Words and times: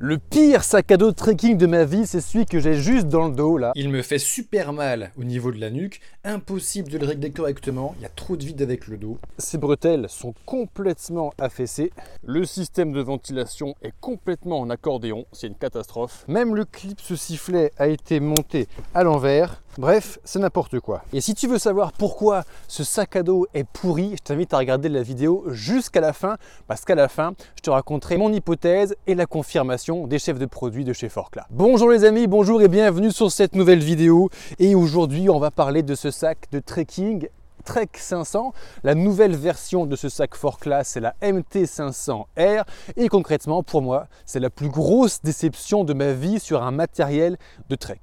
Le 0.00 0.16
pire 0.16 0.62
sac 0.62 0.92
à 0.92 0.96
dos 0.96 1.10
de 1.10 1.16
trekking 1.16 1.58
de 1.58 1.66
ma 1.66 1.84
vie, 1.84 2.06
c'est 2.06 2.20
celui 2.20 2.46
que 2.46 2.60
j'ai 2.60 2.74
juste 2.74 3.08
dans 3.08 3.26
le 3.26 3.34
dos 3.34 3.58
là. 3.58 3.72
Il 3.74 3.88
me 3.88 4.02
fait 4.02 4.20
super 4.20 4.72
mal 4.72 5.10
au 5.18 5.24
niveau 5.24 5.50
de 5.50 5.58
la 5.60 5.70
nuque, 5.70 6.00
impossible 6.22 6.88
de 6.88 6.98
le 6.98 7.06
régler 7.06 7.32
correctement, 7.32 7.96
il 7.98 8.02
y 8.02 8.06
a 8.06 8.08
trop 8.08 8.36
de 8.36 8.44
vide 8.44 8.62
avec 8.62 8.86
le 8.86 8.96
dos. 8.96 9.18
Ces 9.38 9.58
bretelles 9.58 10.08
sont 10.08 10.34
complètement 10.46 11.32
affaissées. 11.36 11.90
Le 12.24 12.44
système 12.44 12.92
de 12.92 13.00
ventilation 13.00 13.74
est 13.82 13.92
complètement 14.00 14.60
en 14.60 14.70
accordéon, 14.70 15.26
c'est 15.32 15.48
une 15.48 15.56
catastrophe. 15.56 16.24
Même 16.28 16.54
le 16.54 16.64
clip 16.64 17.00
ce 17.00 17.16
sifflet 17.16 17.72
a 17.76 17.88
été 17.88 18.20
monté 18.20 18.68
à 18.94 19.02
l'envers. 19.02 19.60
Bref, 19.76 20.18
c'est 20.24 20.38
n'importe 20.38 20.80
quoi. 20.80 21.02
Et 21.12 21.20
si 21.20 21.34
tu 21.34 21.46
veux 21.46 21.58
savoir 21.58 21.92
pourquoi 21.92 22.44
ce 22.66 22.82
sac 22.82 23.16
à 23.16 23.22
dos 23.22 23.46
est 23.54 23.64
pourri, 23.64 24.12
je 24.16 24.22
t'invite 24.22 24.54
à 24.54 24.58
regarder 24.58 24.88
la 24.88 25.02
vidéo 25.02 25.44
jusqu'à 25.48 26.00
la 26.00 26.12
fin, 26.12 26.36
parce 26.66 26.84
qu'à 26.84 26.94
la 26.94 27.08
fin, 27.08 27.34
je 27.56 27.62
te 27.62 27.70
raconterai 27.70 28.16
mon 28.16 28.32
hypothèse 28.32 28.96
et 29.06 29.14
la 29.14 29.26
confirmation 29.26 30.06
des 30.06 30.18
chefs 30.18 30.38
de 30.38 30.46
produits 30.46 30.84
de 30.84 30.92
chez 30.92 31.08
Forclaz. 31.08 31.44
Bonjour 31.50 31.90
les 31.90 32.04
amis, 32.04 32.26
bonjour 32.26 32.62
et 32.62 32.68
bienvenue 32.68 33.12
sur 33.12 33.30
cette 33.30 33.54
nouvelle 33.54 33.82
vidéo. 33.82 34.30
Et 34.58 34.74
aujourd'hui, 34.74 35.30
on 35.30 35.38
va 35.38 35.50
parler 35.50 35.82
de 35.82 35.94
ce 35.94 36.10
sac 36.10 36.46
de 36.50 36.58
trekking 36.58 37.28
Trek 37.64 37.88
500. 37.92 38.54
La 38.82 38.94
nouvelle 38.94 39.36
version 39.36 39.84
de 39.84 39.94
ce 39.94 40.08
sac 40.08 40.34
Forclaz, 40.34 40.84
c'est 40.84 41.00
la 41.00 41.14
MT500R. 41.20 42.64
Et 42.96 43.08
concrètement, 43.08 43.62
pour 43.62 43.82
moi, 43.82 44.06
c'est 44.24 44.40
la 44.40 44.48
plus 44.48 44.70
grosse 44.70 45.20
déception 45.22 45.84
de 45.84 45.92
ma 45.92 46.12
vie 46.12 46.40
sur 46.40 46.62
un 46.62 46.70
matériel 46.70 47.36
de 47.68 47.74
trek. 47.74 48.00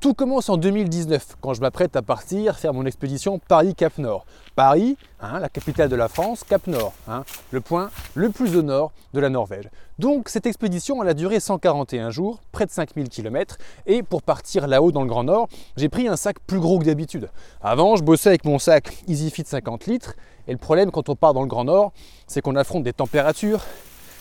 Tout 0.00 0.14
commence 0.14 0.48
en 0.48 0.56
2019 0.56 1.36
quand 1.42 1.52
je 1.52 1.60
m'apprête 1.60 1.94
à 1.94 2.00
partir 2.00 2.56
faire 2.56 2.72
mon 2.72 2.86
expédition 2.86 3.38
Paris-Cap 3.38 3.98
Nord. 3.98 4.24
Paris, 4.56 4.96
hein, 5.20 5.40
la 5.40 5.50
capitale 5.50 5.90
de 5.90 5.94
la 5.94 6.08
France, 6.08 6.42
Cap 6.42 6.66
Nord, 6.68 6.94
hein, 7.06 7.22
le 7.50 7.60
point 7.60 7.90
le 8.14 8.30
plus 8.30 8.56
au 8.56 8.62
nord 8.62 8.92
de 9.12 9.20
la 9.20 9.28
Norvège. 9.28 9.68
Donc 9.98 10.30
cette 10.30 10.46
expédition 10.46 11.02
elle 11.02 11.10
a 11.10 11.12
duré 11.12 11.38
141 11.38 12.08
jours, 12.08 12.40
près 12.50 12.64
de 12.64 12.70
5000 12.70 13.10
km, 13.10 13.58
et 13.84 14.02
pour 14.02 14.22
partir 14.22 14.66
là-haut 14.68 14.90
dans 14.90 15.02
le 15.02 15.08
Grand 15.08 15.24
Nord, 15.24 15.50
j'ai 15.76 15.90
pris 15.90 16.08
un 16.08 16.16
sac 16.16 16.38
plus 16.46 16.60
gros 16.60 16.78
que 16.78 16.86
d'habitude. 16.86 17.28
Avant, 17.60 17.96
je 17.96 18.02
bossais 18.02 18.30
avec 18.30 18.46
mon 18.46 18.58
sac 18.58 19.04
EasyFit 19.06 19.44
50 19.44 19.84
litres, 19.84 20.14
et 20.48 20.52
le 20.52 20.58
problème 20.58 20.90
quand 20.90 21.10
on 21.10 21.14
part 21.14 21.34
dans 21.34 21.42
le 21.42 21.48
Grand 21.48 21.64
Nord, 21.64 21.92
c'est 22.26 22.40
qu'on 22.40 22.56
affronte 22.56 22.84
des 22.84 22.94
températures, 22.94 23.66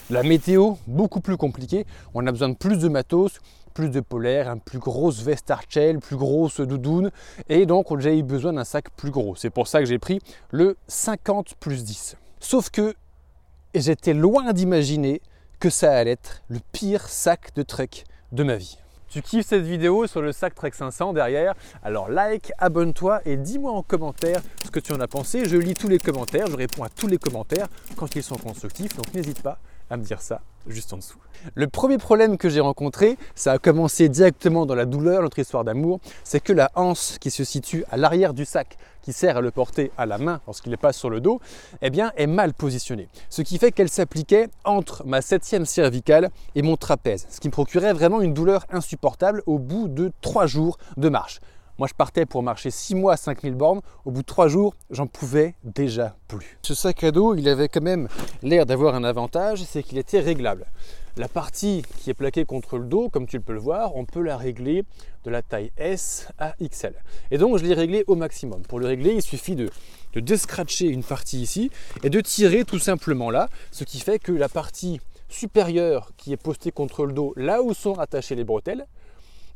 la 0.09 0.23
météo 0.23 0.73
beaucoup 0.88 1.21
plus 1.21 1.38
compliquée, 1.38 1.86
on 2.14 2.25
a 2.27 2.31
besoin 2.31 2.49
de 2.49 2.55
plus 2.55 2.80
de 2.80 2.89
matos, 2.89 3.39
plus 3.69 3.89
de 3.89 3.99
polaire, 3.99 4.49
une 4.49 4.59
plus 4.59 4.79
grosse 4.79 5.21
veste 5.21 5.51
Archel, 5.51 5.99
plus 5.99 6.15
grosse 6.15 6.59
doudoune, 6.59 7.11
et 7.47 7.65
donc 7.65 7.97
j'ai 7.99 8.17
eu 8.17 8.23
besoin 8.23 8.53
d'un 8.53 8.63
sac 8.63 8.89
plus 8.95 9.11
gros. 9.11 9.35
C'est 9.35 9.49
pour 9.49 9.67
ça 9.67 9.79
que 9.79 9.85
j'ai 9.85 9.99
pris 9.99 10.19
le 10.51 10.77
50 10.87 11.55
plus 11.59 11.83
10. 11.83 12.17
Sauf 12.39 12.69
que 12.69 12.93
j'étais 13.75 14.13
loin 14.13 14.53
d'imaginer 14.53 15.21
que 15.59 15.69
ça 15.69 15.95
allait 15.95 16.11
être 16.11 16.41
le 16.47 16.59
pire 16.71 17.07
sac 17.07 17.53
de 17.55 17.63
trek 17.63 17.89
de 18.31 18.43
ma 18.43 18.55
vie. 18.55 18.77
Tu 19.09 19.23
kiffes 19.23 19.47
cette 19.47 19.63
vidéo 19.63 20.05
sur 20.05 20.21
le 20.21 20.31
sac 20.31 20.53
Trek 20.53 20.69
500 20.71 21.13
derrière 21.13 21.55
Alors 21.81 22.09
like, 22.09 22.51
abonne-toi 22.59 23.21
et 23.25 23.37
dis-moi 23.37 23.71
en 23.71 23.81
commentaire 23.81 24.39
ce 24.63 24.69
que 24.69 24.79
tu 24.79 24.93
en 24.93 24.99
as 24.99 25.07
pensé. 25.07 25.45
Je 25.45 25.57
lis 25.57 25.73
tous 25.73 25.87
les 25.87 25.97
commentaires, 25.97 26.45
je 26.45 26.55
réponds 26.55 26.83
à 26.83 26.89
tous 26.89 27.07
les 27.07 27.17
commentaires 27.17 27.67
quand 27.95 28.15
ils 28.15 28.21
sont 28.21 28.37
constructifs, 28.37 28.95
donc 28.95 29.11
n'hésite 29.15 29.41
pas 29.41 29.57
à 29.89 29.97
me 29.97 30.03
dire 30.03 30.21
ça 30.21 30.41
juste 30.73 30.93
en 30.93 30.97
dessous. 30.97 31.17
Le 31.55 31.67
premier 31.67 31.97
problème 31.97 32.37
que 32.37 32.49
j'ai 32.49 32.59
rencontré, 32.59 33.17
ça 33.35 33.53
a 33.53 33.57
commencé 33.57 34.09
directement 34.09 34.65
dans 34.65 34.75
la 34.75 34.85
douleur, 34.85 35.21
notre 35.21 35.39
histoire 35.39 35.63
d'amour, 35.63 35.99
c'est 36.23 36.41
que 36.41 36.53
la 36.53 36.69
hanse 36.75 37.17
qui 37.19 37.31
se 37.31 37.43
situe 37.43 37.85
à 37.91 37.97
l'arrière 37.97 38.33
du 38.33 38.45
sac, 38.45 38.77
qui 39.01 39.13
sert 39.13 39.37
à 39.37 39.41
le 39.41 39.51
porter 39.51 39.91
à 39.97 40.05
la 40.05 40.17
main 40.17 40.41
lorsqu'il 40.45 40.73
est 40.73 40.77
pas 40.77 40.93
sur 40.93 41.09
le 41.09 41.21
dos, 41.21 41.39
eh 41.81 41.89
bien, 41.89 42.11
est 42.17 42.27
mal 42.27 42.53
positionnée. 42.53 43.07
Ce 43.29 43.41
qui 43.41 43.57
fait 43.57 43.71
qu'elle 43.71 43.89
s'appliquait 43.89 44.49
entre 44.65 45.05
ma 45.05 45.21
septième 45.21 45.65
cervicale 45.65 46.29
et 46.55 46.61
mon 46.61 46.75
trapèze, 46.75 47.25
ce 47.29 47.39
qui 47.39 47.47
me 47.47 47.53
procurait 47.53 47.93
vraiment 47.93 48.21
une 48.21 48.33
douleur 48.33 48.65
insupportable 48.69 49.41
au 49.45 49.59
bout 49.59 49.87
de 49.87 50.11
trois 50.21 50.45
jours 50.45 50.77
de 50.97 51.09
marche. 51.09 51.39
Moi, 51.80 51.88
je 51.88 51.94
partais 51.94 52.25
pour 52.25 52.44
marcher 52.44 52.72
6 52.72 52.95
mois 52.95 53.13
à 53.13 53.16
5000 53.16 53.55
bornes. 53.55 53.80
Au 54.03 54.11
bout 54.11 54.19
de 54.19 54.25
3 54.25 54.49
jours, 54.49 54.75
j'en 54.89 55.08
pouvais 55.08 55.55
déjà 55.64 56.17
plus. 56.27 56.59
Ce 56.61 56.73
sac 56.73 57.05
à 57.05 57.11
dos, 57.11 57.36
il 57.36 57.48
avait 57.48 57.70
quand 57.70 57.81
même 57.81 58.09
l'air 58.43 58.65
d'avoir 58.65 58.95
un 58.95 59.05
avantage, 59.05 59.64
c'est 59.64 59.81
qu'il 59.81 59.98
était 59.98 60.20
réglable. 60.20 60.65
La 61.15 61.30
partie 61.30 61.83
qui 61.99 62.09
est 62.09 62.14
plaquée 62.14 62.43
contre 62.43 62.77
le 62.77 62.83
dos, 62.83 63.08
comme 63.08 63.27
tu 63.27 63.39
peux 63.39 63.53
le 63.53 63.61
voir, 63.61 63.95
on 63.95 64.03
peut 64.03 64.21
la 64.21 64.36
régler 64.36 64.83
de 65.23 65.30
la 65.30 65.42
taille 65.42 65.71
S 65.77 66.27
à 66.37 66.53
XL. 66.61 66.95
Et 67.31 67.37
donc, 67.37 67.58
je 67.58 67.64
l'ai 67.64 67.73
réglé 67.73 68.03
au 68.08 68.17
maximum. 68.17 68.61
Pour 68.64 68.82
le 68.82 68.87
régler, 68.87 69.14
il 69.14 69.21
suffit 69.21 69.55
de, 69.55 69.70
de 70.11 70.20
descratcher 70.20 70.87
une 70.87 71.03
partie 71.03 71.39
ici 71.39 71.71
et 72.03 72.09
de 72.09 72.20
tirer 72.20 72.65
tout 72.65 72.80
simplement 72.80 73.30
là, 73.30 73.48
ce 73.71 73.86
qui 73.86 74.02
fait 74.02 74.20
que 74.20 74.33
la 74.33 74.49
partie 74.49 74.99
supérieure 75.30 76.11
qui 76.17 76.33
est 76.33 76.37
postée 76.37 76.71
contre 76.71 77.05
le 77.05 77.14
dos, 77.14 77.32
là 77.37 77.61
où 77.61 77.73
sont 77.73 77.98
attachées 77.99 78.36
les 78.36 78.43
bretelles, 78.43 78.86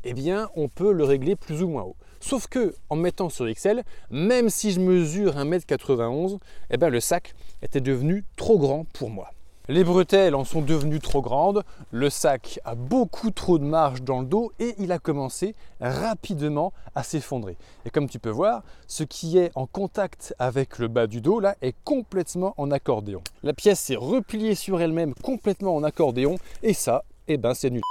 eh 0.05 0.13
bien, 0.13 0.49
on 0.55 0.67
peut 0.67 0.91
le 0.91 1.03
régler 1.03 1.35
plus 1.35 1.63
ou 1.63 1.67
moins 1.67 1.83
haut. 1.83 1.95
Sauf 2.25 2.47
que 2.47 2.73
en 2.89 2.95
mettant 2.95 3.27
sur 3.27 3.51
XL, 3.51 3.83
même 4.09 4.49
si 4.49 4.71
je 4.71 4.79
mesure 4.79 5.35
1m91, 5.35 6.39
eh 6.69 6.77
bien, 6.77 6.87
le 6.87 7.01
sac 7.01 7.35
était 7.61 7.81
devenu 7.81 8.23
trop 8.37 8.57
grand 8.57 8.85
pour 8.93 9.09
moi. 9.09 9.31
Les 9.67 9.83
bretelles 9.83 10.33
en 10.33 10.45
sont 10.45 10.61
devenues 10.61 11.01
trop 11.01 11.21
grandes, 11.21 11.63
le 11.91 12.09
sac 12.09 12.61
a 12.63 12.75
beaucoup 12.75 13.31
trop 13.31 13.57
de 13.57 13.65
marge 13.65 14.03
dans 14.03 14.21
le 14.21 14.25
dos 14.25 14.53
et 14.59 14.73
il 14.77 14.93
a 14.93 14.99
commencé 14.99 15.53
rapidement 15.81 16.71
à 16.95 17.03
s'effondrer. 17.03 17.57
Et 17.85 17.89
comme 17.89 18.07
tu 18.07 18.19
peux 18.19 18.29
voir, 18.29 18.63
ce 18.87 19.03
qui 19.03 19.37
est 19.37 19.51
en 19.55 19.65
contact 19.65 20.33
avec 20.39 20.79
le 20.79 20.87
bas 20.87 21.07
du 21.07 21.19
dos 21.19 21.41
là 21.41 21.55
est 21.61 21.75
complètement 21.83 22.53
en 22.55 22.71
accordéon. 22.71 23.21
La 23.43 23.51
pièce 23.51 23.81
s'est 23.81 23.97
repliée 23.97 24.55
sur 24.55 24.81
elle-même 24.81 25.13
complètement 25.15 25.75
en 25.75 25.83
accordéon 25.83 26.37
et 26.61 26.73
ça, 26.73 27.03
eh 27.27 27.35
ben 27.35 27.53
c'est 27.53 27.69
nul 27.69 27.83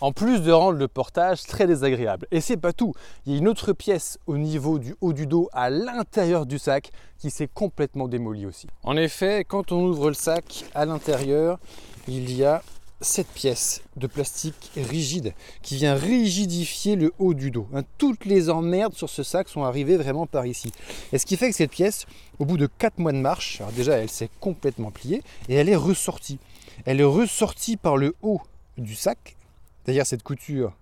en 0.00 0.12
plus 0.12 0.40
de 0.42 0.52
rendre 0.52 0.78
le 0.78 0.88
portage 0.88 1.44
très 1.44 1.66
désagréable. 1.66 2.26
Et 2.30 2.40
c'est 2.40 2.56
pas 2.56 2.72
tout, 2.72 2.94
il 3.26 3.32
y 3.32 3.34
a 3.36 3.38
une 3.38 3.48
autre 3.48 3.72
pièce 3.72 4.18
au 4.26 4.36
niveau 4.36 4.78
du 4.78 4.94
haut 5.00 5.12
du 5.12 5.26
dos 5.26 5.48
à 5.52 5.70
l'intérieur 5.70 6.46
du 6.46 6.58
sac 6.58 6.90
qui 7.18 7.30
s'est 7.30 7.48
complètement 7.52 8.08
démolie 8.08 8.46
aussi. 8.46 8.66
En 8.82 8.96
effet, 8.96 9.44
quand 9.46 9.72
on 9.72 9.84
ouvre 9.84 10.08
le 10.08 10.14
sac 10.14 10.64
à 10.74 10.84
l'intérieur, 10.84 11.58
il 12.08 12.32
y 12.32 12.44
a 12.44 12.62
cette 13.02 13.28
pièce 13.28 13.82
de 13.96 14.06
plastique 14.06 14.72
rigide 14.76 15.32
qui 15.62 15.76
vient 15.76 15.94
rigidifier 15.94 16.96
le 16.96 17.12
haut 17.18 17.32
du 17.32 17.50
dos. 17.50 17.66
Hein, 17.74 17.82
toutes 17.96 18.26
les 18.26 18.50
emmerdes 18.50 18.94
sur 18.94 19.08
ce 19.08 19.22
sac 19.22 19.48
sont 19.48 19.64
arrivées 19.64 19.96
vraiment 19.96 20.26
par 20.26 20.46
ici. 20.46 20.70
Et 21.12 21.18
ce 21.18 21.24
qui 21.24 21.36
fait 21.36 21.48
que 21.48 21.56
cette 21.56 21.70
pièce, 21.70 22.06
au 22.38 22.44
bout 22.44 22.58
de 22.58 22.66
4 22.66 22.98
mois 22.98 23.12
de 23.12 23.18
marche, 23.18 23.60
alors 23.60 23.72
déjà 23.72 23.94
elle 23.94 24.10
s'est 24.10 24.30
complètement 24.40 24.90
pliée 24.90 25.22
et 25.48 25.54
elle 25.54 25.68
est 25.68 25.76
ressortie. 25.76 26.38
Elle 26.84 27.00
est 27.00 27.04
ressortie 27.04 27.76
par 27.76 27.96
le 27.96 28.14
haut 28.22 28.40
du 28.76 28.94
sac 28.94 29.36
derrière 29.90 30.06
cette 30.06 30.22
couture, 30.22 30.72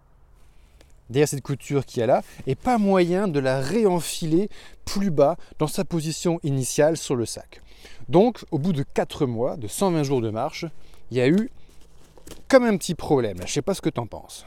derrière 1.09 1.29
cette 1.29 1.41
couture 1.41 1.87
qui 1.87 2.01
est 2.01 2.07
là, 2.07 2.23
et 2.47 2.55
pas 2.55 2.77
moyen 2.77 3.27
de 3.27 3.41
la 3.41 3.59
réenfiler 3.59 4.51
plus 4.85 5.11
bas 5.11 5.39
dans 5.59 5.67
sa 5.67 5.83
position 5.83 6.41
initiale 6.43 6.99
sur 6.99 7.17
le 7.17 7.25
sac. 7.25 7.63
Donc, 8.11 8.45
au 8.51 8.59
bout 8.59 8.75
de 8.75 8.83
4 8.83 9.25
mois, 9.25 9.57
de 9.57 9.67
120 9.67 10.03
jours 10.03 10.21
de 10.21 10.29
marche, 10.29 10.67
il 11.11 11.17
y 11.17 11.23
a 11.23 11.29
eu 11.29 11.51
comme 12.49 12.65
un 12.65 12.77
petit 12.77 12.95
problème. 12.95 13.39
Je 13.39 13.45
ne 13.45 13.49
sais 13.49 13.63
pas 13.63 13.73
ce 13.73 13.81
que 13.81 13.89
tu 13.89 13.99
en 13.99 14.07
penses. 14.07 14.45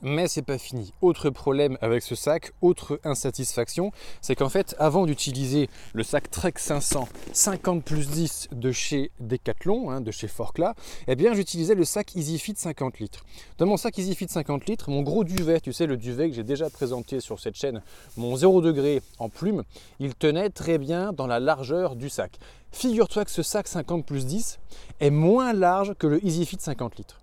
Mais 0.00 0.28
c'est 0.28 0.42
pas 0.42 0.58
fini. 0.58 0.92
Autre 1.02 1.28
problème 1.28 1.76
avec 1.80 2.04
ce 2.04 2.14
sac, 2.14 2.52
autre 2.62 3.00
insatisfaction, 3.02 3.90
c'est 4.20 4.36
qu'en 4.36 4.48
fait, 4.48 4.76
avant 4.78 5.06
d'utiliser 5.06 5.68
le 5.92 6.04
sac 6.04 6.30
Trek 6.30 6.54
500 6.56 7.08
50 7.32 7.82
plus 7.82 8.08
10 8.08 8.48
de 8.52 8.70
chez 8.70 9.10
Decathlon, 9.18 9.90
hein, 9.90 10.00
de 10.00 10.12
chez 10.12 10.28
Forclaz, 10.28 10.74
eh 11.08 11.16
bien 11.16 11.34
j'utilisais 11.34 11.74
le 11.74 11.84
sac 11.84 12.14
EasyFit 12.14 12.54
50 12.54 13.00
litres. 13.00 13.24
Dans 13.58 13.66
mon 13.66 13.76
sac 13.76 13.98
EasyFit 13.98 14.28
50 14.28 14.66
litres, 14.66 14.88
mon 14.88 15.02
gros 15.02 15.24
duvet, 15.24 15.60
tu 15.60 15.72
sais, 15.72 15.86
le 15.86 15.96
duvet 15.96 16.30
que 16.30 16.36
j'ai 16.36 16.44
déjà 16.44 16.70
présenté 16.70 17.18
sur 17.18 17.40
cette 17.40 17.56
chaîne, 17.56 17.82
mon 18.16 18.36
0 18.36 18.60
degré 18.62 19.02
en 19.18 19.28
plume, 19.28 19.64
il 19.98 20.14
tenait 20.14 20.50
très 20.50 20.78
bien 20.78 21.12
dans 21.12 21.26
la 21.26 21.40
largeur 21.40 21.96
du 21.96 22.08
sac. 22.08 22.38
Figure-toi 22.70 23.24
que 23.24 23.32
ce 23.32 23.42
sac 23.42 23.66
50 23.66 24.06
plus 24.06 24.26
10 24.26 24.60
est 25.00 25.10
moins 25.10 25.52
large 25.52 25.94
que 25.94 26.06
le 26.06 26.24
EasyFit 26.24 26.58
50 26.60 26.98
litres. 26.98 27.20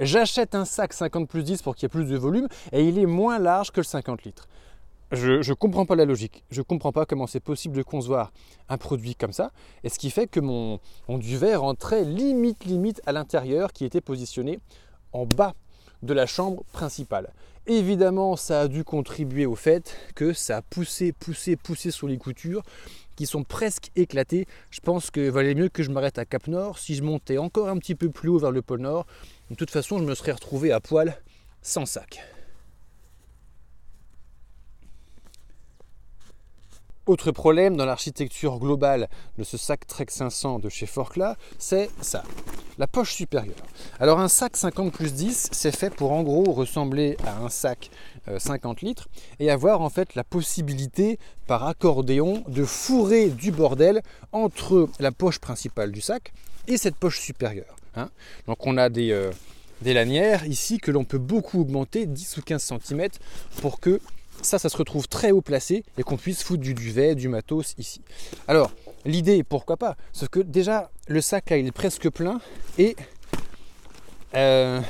J'achète 0.00 0.54
un 0.54 0.64
sac 0.64 0.92
50 0.92 1.28
plus 1.28 1.42
10 1.42 1.62
pour 1.62 1.74
qu'il 1.74 1.84
y 1.84 1.86
ait 1.86 1.88
plus 1.88 2.04
de 2.04 2.16
volume 2.16 2.48
et 2.72 2.84
il 2.84 2.98
est 2.98 3.06
moins 3.06 3.38
large 3.38 3.72
que 3.72 3.80
le 3.80 3.84
50 3.84 4.22
litres. 4.22 4.48
Je 5.10 5.48
ne 5.48 5.54
comprends 5.54 5.86
pas 5.86 5.96
la 5.96 6.04
logique. 6.04 6.44
Je 6.50 6.60
ne 6.60 6.64
comprends 6.64 6.92
pas 6.92 7.06
comment 7.06 7.26
c'est 7.26 7.40
possible 7.40 7.76
de 7.76 7.82
concevoir 7.82 8.30
un 8.68 8.76
produit 8.76 9.14
comme 9.14 9.32
ça. 9.32 9.50
Et 9.82 9.88
ce 9.88 9.98
qui 9.98 10.10
fait 10.10 10.26
que 10.26 10.38
mon, 10.38 10.78
mon 11.08 11.18
duvet 11.18 11.56
rentrait 11.56 12.04
limite, 12.04 12.64
limite 12.64 13.00
à 13.06 13.12
l'intérieur 13.12 13.72
qui 13.72 13.84
était 13.84 14.02
positionné 14.02 14.60
en 15.12 15.24
bas 15.24 15.54
de 16.02 16.12
la 16.12 16.26
chambre 16.26 16.62
principale. 16.72 17.32
Évidemment, 17.66 18.36
ça 18.36 18.62
a 18.62 18.68
dû 18.68 18.84
contribuer 18.84 19.46
au 19.46 19.56
fait 19.56 19.96
que 20.14 20.32
ça 20.32 20.58
a 20.58 20.62
poussé, 20.62 21.12
poussé, 21.12 21.56
poussé 21.56 21.90
sur 21.90 22.06
les 22.06 22.18
coutures 22.18 22.62
sont 23.26 23.44
presque 23.44 23.90
éclatées. 23.96 24.46
Je 24.70 24.80
pense 24.80 25.10
qu'il 25.10 25.30
valait 25.30 25.54
mieux 25.54 25.68
que 25.68 25.82
je 25.82 25.90
m'arrête 25.90 26.18
à 26.18 26.24
Cap 26.24 26.46
Nord. 26.46 26.78
Si 26.78 26.94
je 26.94 27.02
montais 27.02 27.38
encore 27.38 27.68
un 27.68 27.78
petit 27.78 27.94
peu 27.94 28.10
plus 28.10 28.28
haut 28.28 28.38
vers 28.38 28.50
le 28.52 28.62
pôle 28.62 28.80
Nord, 28.80 29.06
de 29.50 29.54
toute 29.54 29.70
façon, 29.70 29.98
je 29.98 30.04
me 30.04 30.14
serais 30.14 30.32
retrouvé 30.32 30.72
à 30.72 30.80
poil 30.80 31.16
sans 31.62 31.86
sac. 31.86 32.20
Autre 37.08 37.30
problème 37.30 37.74
dans 37.74 37.86
l'architecture 37.86 38.58
globale 38.58 39.08
de 39.38 39.42
ce 39.42 39.56
sac 39.56 39.86
Trek 39.86 40.04
500 40.10 40.58
de 40.58 40.68
chez 40.68 40.84
Forclaz, 40.84 41.36
c'est 41.56 41.88
ça, 42.02 42.22
la 42.76 42.86
poche 42.86 43.14
supérieure. 43.14 43.56
Alors 43.98 44.20
un 44.20 44.28
sac 44.28 44.58
50 44.58 44.92
plus 44.92 45.14
10, 45.14 45.48
c'est 45.52 45.74
fait 45.74 45.88
pour 45.88 46.12
en 46.12 46.22
gros 46.22 46.52
ressembler 46.52 47.16
à 47.24 47.38
un 47.38 47.48
sac 47.48 47.90
50 48.36 48.82
euh, 48.82 48.86
litres 48.86 49.08
et 49.38 49.50
avoir 49.50 49.80
en 49.80 49.90
fait 49.90 50.14
la 50.14 50.24
possibilité 50.24 51.18
par 51.46 51.66
accordéon 51.66 52.44
de 52.48 52.64
fourrer 52.64 53.28
du 53.28 53.50
bordel 53.50 54.02
entre 54.32 54.88
la 55.00 55.12
poche 55.12 55.38
principale 55.38 55.92
du 55.92 56.00
sac 56.00 56.32
et 56.66 56.76
cette 56.76 56.96
poche 56.96 57.20
supérieure. 57.20 57.76
Hein. 57.96 58.10
Donc 58.46 58.66
on 58.66 58.76
a 58.76 58.88
des, 58.88 59.10
euh, 59.12 59.30
des 59.82 59.94
lanières 59.94 60.44
ici 60.46 60.78
que 60.78 60.90
l'on 60.90 61.04
peut 61.04 61.18
beaucoup 61.18 61.60
augmenter, 61.60 62.06
10 62.06 62.38
ou 62.38 62.42
15 62.42 62.72
cm, 62.84 63.08
pour 63.60 63.80
que 63.80 64.00
ça, 64.42 64.58
ça 64.58 64.68
se 64.68 64.76
retrouve 64.76 65.08
très 65.08 65.30
haut 65.30 65.40
placé 65.40 65.84
et 65.96 66.02
qu'on 66.02 66.16
puisse 66.16 66.42
foutre 66.42 66.62
du 66.62 66.74
duvet, 66.74 67.14
du 67.14 67.28
matos 67.28 67.74
ici. 67.78 68.00
Alors, 68.46 68.72
l'idée, 69.04 69.42
pourquoi 69.42 69.76
pas? 69.76 69.96
Sauf 70.12 70.28
que 70.28 70.40
déjà, 70.40 70.90
le 71.08 71.20
sac 71.20 71.50
là, 71.50 71.56
il 71.56 71.66
est 71.66 71.72
presque 71.72 72.08
plein 72.08 72.40
et 72.78 72.94
euh, 74.34 74.80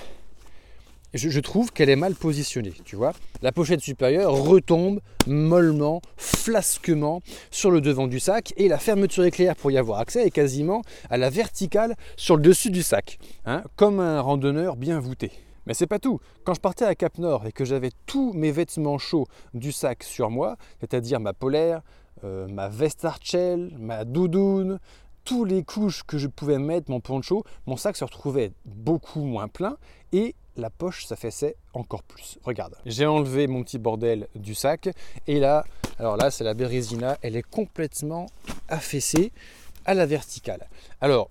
je, 1.19 1.41
trouve 1.41 1.73
qu'elle 1.73 1.91
est 1.91 1.97
mal 1.97 2.15
positionnée, 2.15 2.73
tu 2.85 2.97
vois. 2.97 3.13
La 3.43 3.53
pochette 3.53 3.81
supérieure 3.81 4.33
retombe 4.33 5.01
mollement, 5.27 6.01
flasquement 6.17 7.21
sur 7.51 7.71
le 7.71 7.81
devant 7.81 8.07
du 8.07 8.21
sac 8.21 8.55
et 8.57 8.69
la 8.69 8.79
fermeture 8.79 9.25
éclair 9.25 9.57
pour 9.57 9.71
y 9.71 9.79
avoir 9.79 10.01
accès 10.01 10.27
est 10.27 10.31
quasiment 10.31 10.83
à 11.11 11.17
la 11.19 11.31
verticale 11.31 11.97
sur 12.17 12.37
le 12.37 12.43
dessus 12.43 12.71
du 12.71 12.83
sac, 12.83 13.19
hein, 13.45 13.63
comme 13.77 14.01
un 14.01 14.21
randonneur 14.21 14.77
bien 14.77 15.01
voûté. 15.01 15.33
Mais 15.67 15.75
c'est 15.75 15.87
pas 15.87 15.99
tout. 15.99 16.19
Quand 16.45 16.55
je 16.55 16.61
partais 16.61 16.87
à 16.87 16.95
Cap 16.95 17.19
Nord 17.19 17.47
et 17.47 17.53
que 17.53 17.67
j'avais 17.67 17.91
tous 18.07 18.33
mes 18.33 18.51
vêtements 18.51 18.97
chauds 18.97 19.27
du 19.53 19.71
sac 19.71 20.03
sur 20.03 20.31
moi, 20.31 20.57
c'est-à-dire 20.81 21.21
ma 21.21 21.35
polaire, 21.35 21.83
euh, 22.25 22.49
ma 22.49 22.69
veste 22.69 23.05
Archel, 23.05 23.71
ma 23.79 24.05
doudoune, 24.05 24.79
tous 25.25 25.45
les 25.45 25.63
couches 25.63 26.05
que 26.05 26.17
je 26.17 26.27
pouvais 26.27 26.59
mettre, 26.59 26.91
mon 26.91 27.01
poncho, 27.01 27.45
mon 27.67 27.77
sac 27.77 27.99
se 27.99 28.05
retrouvait 28.05 28.53
beaucoup 28.65 29.25
moins 29.25 29.47
plein 29.47 29.77
et 30.13 30.35
la 30.59 30.71
poche 30.71 31.07
s'affaissait 31.07 31.57
encore 31.73 32.03
plus. 32.03 32.39
Regarde, 32.45 32.77
j'ai 32.85 33.07
enlevé 33.07 33.47
mon 33.47 33.63
petit 33.63 33.79
bordel 33.79 34.29
du 34.35 34.55
sac 34.55 34.89
et 35.27 35.39
là, 35.39 35.65
alors 35.99 36.17
là 36.17 36.31
c'est 36.31 36.45
la 36.45 36.55
Bérésina, 36.55 37.19
elle 37.23 37.37
est 37.37 37.49
complètement 37.49 38.27
affaissée 38.69 39.33
à 39.85 39.95
la 39.95 40.07
verticale. 40.07 40.69
Alors 41.01 41.31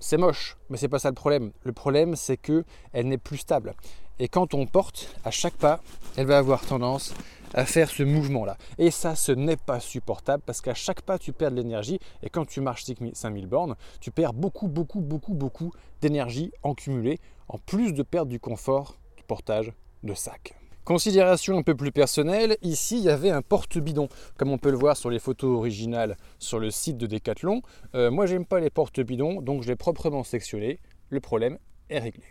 c'est 0.00 0.16
moche, 0.16 0.56
mais 0.70 0.78
c'est 0.78 0.88
pas 0.88 0.98
ça 0.98 1.10
le 1.10 1.14
problème. 1.14 1.52
Le 1.62 1.72
problème, 1.72 2.16
c'est 2.16 2.38
que 2.38 2.64
elle 2.92 3.06
n'est 3.08 3.18
plus 3.18 3.36
stable. 3.36 3.74
Et 4.18 4.28
quand 4.28 4.54
on 4.54 4.66
porte, 4.66 5.14
à 5.24 5.30
chaque 5.30 5.54
pas, 5.54 5.80
elle 6.16 6.26
va 6.26 6.38
avoir 6.38 6.64
tendance 6.64 7.14
à 7.54 7.66
faire 7.66 7.90
ce 7.90 8.02
mouvement-là. 8.02 8.56
Et 8.78 8.90
ça, 8.90 9.14
ce 9.14 9.32
n'est 9.32 9.56
pas 9.56 9.80
supportable 9.80 10.42
parce 10.44 10.60
qu'à 10.60 10.74
chaque 10.74 11.02
pas, 11.02 11.18
tu 11.18 11.32
perds 11.32 11.50
de 11.50 11.56
l'énergie. 11.56 11.98
Et 12.22 12.30
quand 12.30 12.46
tu 12.46 12.60
marches 12.60 12.84
5000 13.12 13.46
bornes, 13.46 13.76
tu 14.00 14.10
perds 14.10 14.32
beaucoup, 14.32 14.68
beaucoup, 14.68 15.00
beaucoup, 15.00 15.34
beaucoup 15.34 15.72
d'énergie 16.00 16.52
en 16.62 16.74
cumulé, 16.74 17.18
en 17.48 17.58
plus 17.58 17.92
de 17.92 18.02
perdre 18.02 18.30
du 18.30 18.40
confort 18.40 18.96
du 19.16 19.22
portage 19.24 19.72
de 20.02 20.14
sac. 20.14 20.54
Considération 20.84 21.58
un 21.58 21.62
peu 21.62 21.74
plus 21.74 21.92
personnelle, 21.92 22.56
ici 22.62 22.98
il 22.98 23.04
y 23.04 23.10
avait 23.10 23.30
un 23.30 23.42
porte-bidon, 23.42 24.08
comme 24.36 24.50
on 24.50 24.58
peut 24.58 24.70
le 24.70 24.78
voir 24.78 24.96
sur 24.96 25.10
les 25.10 25.18
photos 25.18 25.56
originales 25.56 26.16
sur 26.38 26.58
le 26.58 26.70
site 26.70 26.96
de 26.96 27.06
Decathlon. 27.06 27.62
Euh, 27.94 28.10
moi 28.10 28.26
j'aime 28.26 28.46
pas 28.46 28.60
les 28.60 28.70
porte-bidons, 28.70 29.42
donc 29.42 29.62
je 29.62 29.68
l'ai 29.68 29.76
proprement 29.76 30.24
sectionné. 30.24 30.80
Le 31.10 31.20
problème 31.20 31.58
est 31.90 31.98
réglé. 31.98 32.24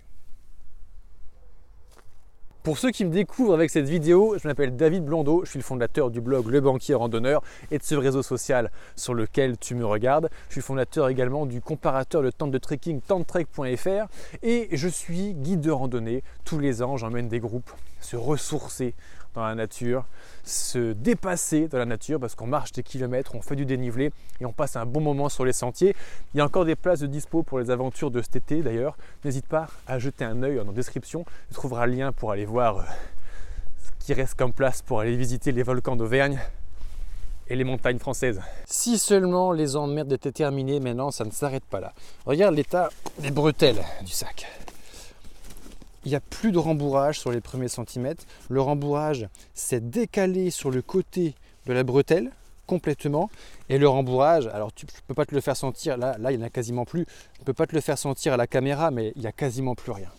Pour 2.69 2.77
ceux 2.77 2.91
qui 2.91 3.03
me 3.03 3.09
découvrent 3.09 3.55
avec 3.55 3.71
cette 3.71 3.89
vidéo, 3.89 4.37
je 4.39 4.47
m'appelle 4.47 4.75
David 4.75 5.03
Blondeau, 5.03 5.41
je 5.43 5.49
suis 5.49 5.57
le 5.57 5.63
fondateur 5.63 6.11
du 6.11 6.21
blog 6.21 6.49
Le 6.49 6.61
Banquier 6.61 6.93
Randonneur 6.93 7.41
et 7.71 7.79
de 7.79 7.83
ce 7.83 7.95
réseau 7.95 8.21
social 8.21 8.69
sur 8.95 9.15
lequel 9.15 9.57
tu 9.57 9.73
me 9.73 9.83
regardes. 9.83 10.29
Je 10.49 10.53
suis 10.53 10.61
fondateur 10.61 11.09
également 11.09 11.47
du 11.47 11.61
comparateur 11.61 12.21
de 12.21 12.29
tente 12.29 12.51
de 12.51 12.59
trekking 12.59 13.01
tentrek.fr 13.01 14.07
et 14.43 14.69
je 14.71 14.87
suis 14.87 15.33
guide 15.33 15.61
de 15.61 15.71
randonnée. 15.71 16.23
Tous 16.45 16.59
les 16.59 16.83
ans, 16.83 16.95
j'emmène 16.95 17.27
des 17.27 17.39
groupes 17.39 17.71
se 18.01 18.15
ressourcer 18.15 18.93
dans 19.33 19.45
la 19.45 19.55
nature, 19.55 20.05
se 20.43 20.93
dépasser 20.93 21.67
dans 21.67 21.77
la 21.77 21.85
nature 21.85 22.19
parce 22.19 22.35
qu'on 22.35 22.47
marche 22.47 22.71
des 22.71 22.83
kilomètres, 22.83 23.35
on 23.35 23.41
fait 23.41 23.55
du 23.55 23.65
dénivelé 23.65 24.11
et 24.39 24.45
on 24.45 24.53
passe 24.53 24.75
un 24.75 24.85
bon 24.85 25.01
moment 25.01 25.29
sur 25.29 25.45
les 25.45 25.53
sentiers. 25.53 25.95
Il 26.33 26.37
y 26.37 26.41
a 26.41 26.45
encore 26.45 26.65
des 26.65 26.75
places 26.75 26.99
de 26.99 27.07
dispo 27.07 27.43
pour 27.43 27.59
les 27.59 27.69
aventures 27.69 28.11
de 28.11 28.21
cet 28.21 28.35
été 28.35 28.61
d'ailleurs. 28.61 28.97
N'hésite 29.23 29.45
pas 29.45 29.67
à 29.87 29.99
jeter 29.99 30.25
un 30.25 30.41
œil 30.43 30.59
en 30.59 30.71
description. 30.71 31.25
Tu 31.49 31.53
trouveras 31.53 31.85
le 31.85 31.93
lien 31.93 32.11
pour 32.11 32.31
aller 32.31 32.45
voir 32.45 32.79
euh, 32.79 32.83
ce 33.77 34.05
qui 34.05 34.13
reste 34.13 34.35
comme 34.35 34.53
place 34.53 34.81
pour 34.81 34.99
aller 34.99 35.15
visiter 35.15 35.51
les 35.51 35.63
volcans 35.63 35.95
d'Auvergne 35.95 36.39
et 37.47 37.55
les 37.55 37.63
montagnes 37.63 37.99
françaises. 37.99 38.41
Si 38.65 38.97
seulement 38.97 39.51
les 39.51 39.75
emmerdes 39.75 40.13
étaient 40.13 40.31
terminées, 40.31 40.79
maintenant 40.79 41.11
ça 41.11 41.25
ne 41.25 41.31
s'arrête 41.31 41.65
pas 41.65 41.79
là. 41.79 41.93
Regarde 42.25 42.55
l'état 42.55 42.89
des 43.19 43.31
bretelles 43.31 43.83
du 44.05 44.11
sac 44.11 44.45
il 46.05 46.09
n'y 46.09 46.15
a 46.15 46.19
plus 46.19 46.51
de 46.51 46.57
rembourrage 46.57 47.19
sur 47.19 47.31
les 47.31 47.41
premiers 47.41 47.67
centimètres. 47.67 48.25
Le 48.49 48.61
rembourrage 48.61 49.27
s'est 49.53 49.81
décalé 49.81 50.49
sur 50.49 50.71
le 50.71 50.81
côté 50.81 51.35
de 51.65 51.73
la 51.73 51.83
bretelle 51.83 52.31
complètement. 52.69 53.31
Et 53.67 53.79
le 53.79 53.89
rembourrage, 53.89 54.47
alors 54.47 54.71
tu 54.71 54.85
ne 54.85 54.91
peux 55.07 55.15
pas 55.15 55.25
te 55.25 55.33
le 55.33 55.41
faire 55.41 55.57
sentir, 55.57 55.97
là, 55.97 56.15
là 56.19 56.31
il 56.31 56.37
n'y 56.37 56.43
en 56.43 56.45
a 56.45 56.51
quasiment 56.51 56.85
plus. 56.85 57.05
Tu 57.05 57.41
ne 57.41 57.45
peux 57.45 57.53
pas 57.53 57.65
te 57.65 57.73
le 57.73 57.81
faire 57.81 57.97
sentir 57.97 58.33
à 58.33 58.37
la 58.37 58.47
caméra, 58.47 58.91
mais 58.91 59.11
il 59.15 59.21
n'y 59.21 59.27
a 59.27 59.31
quasiment 59.31 59.73
plus 59.73 59.91
rien. 59.91 60.09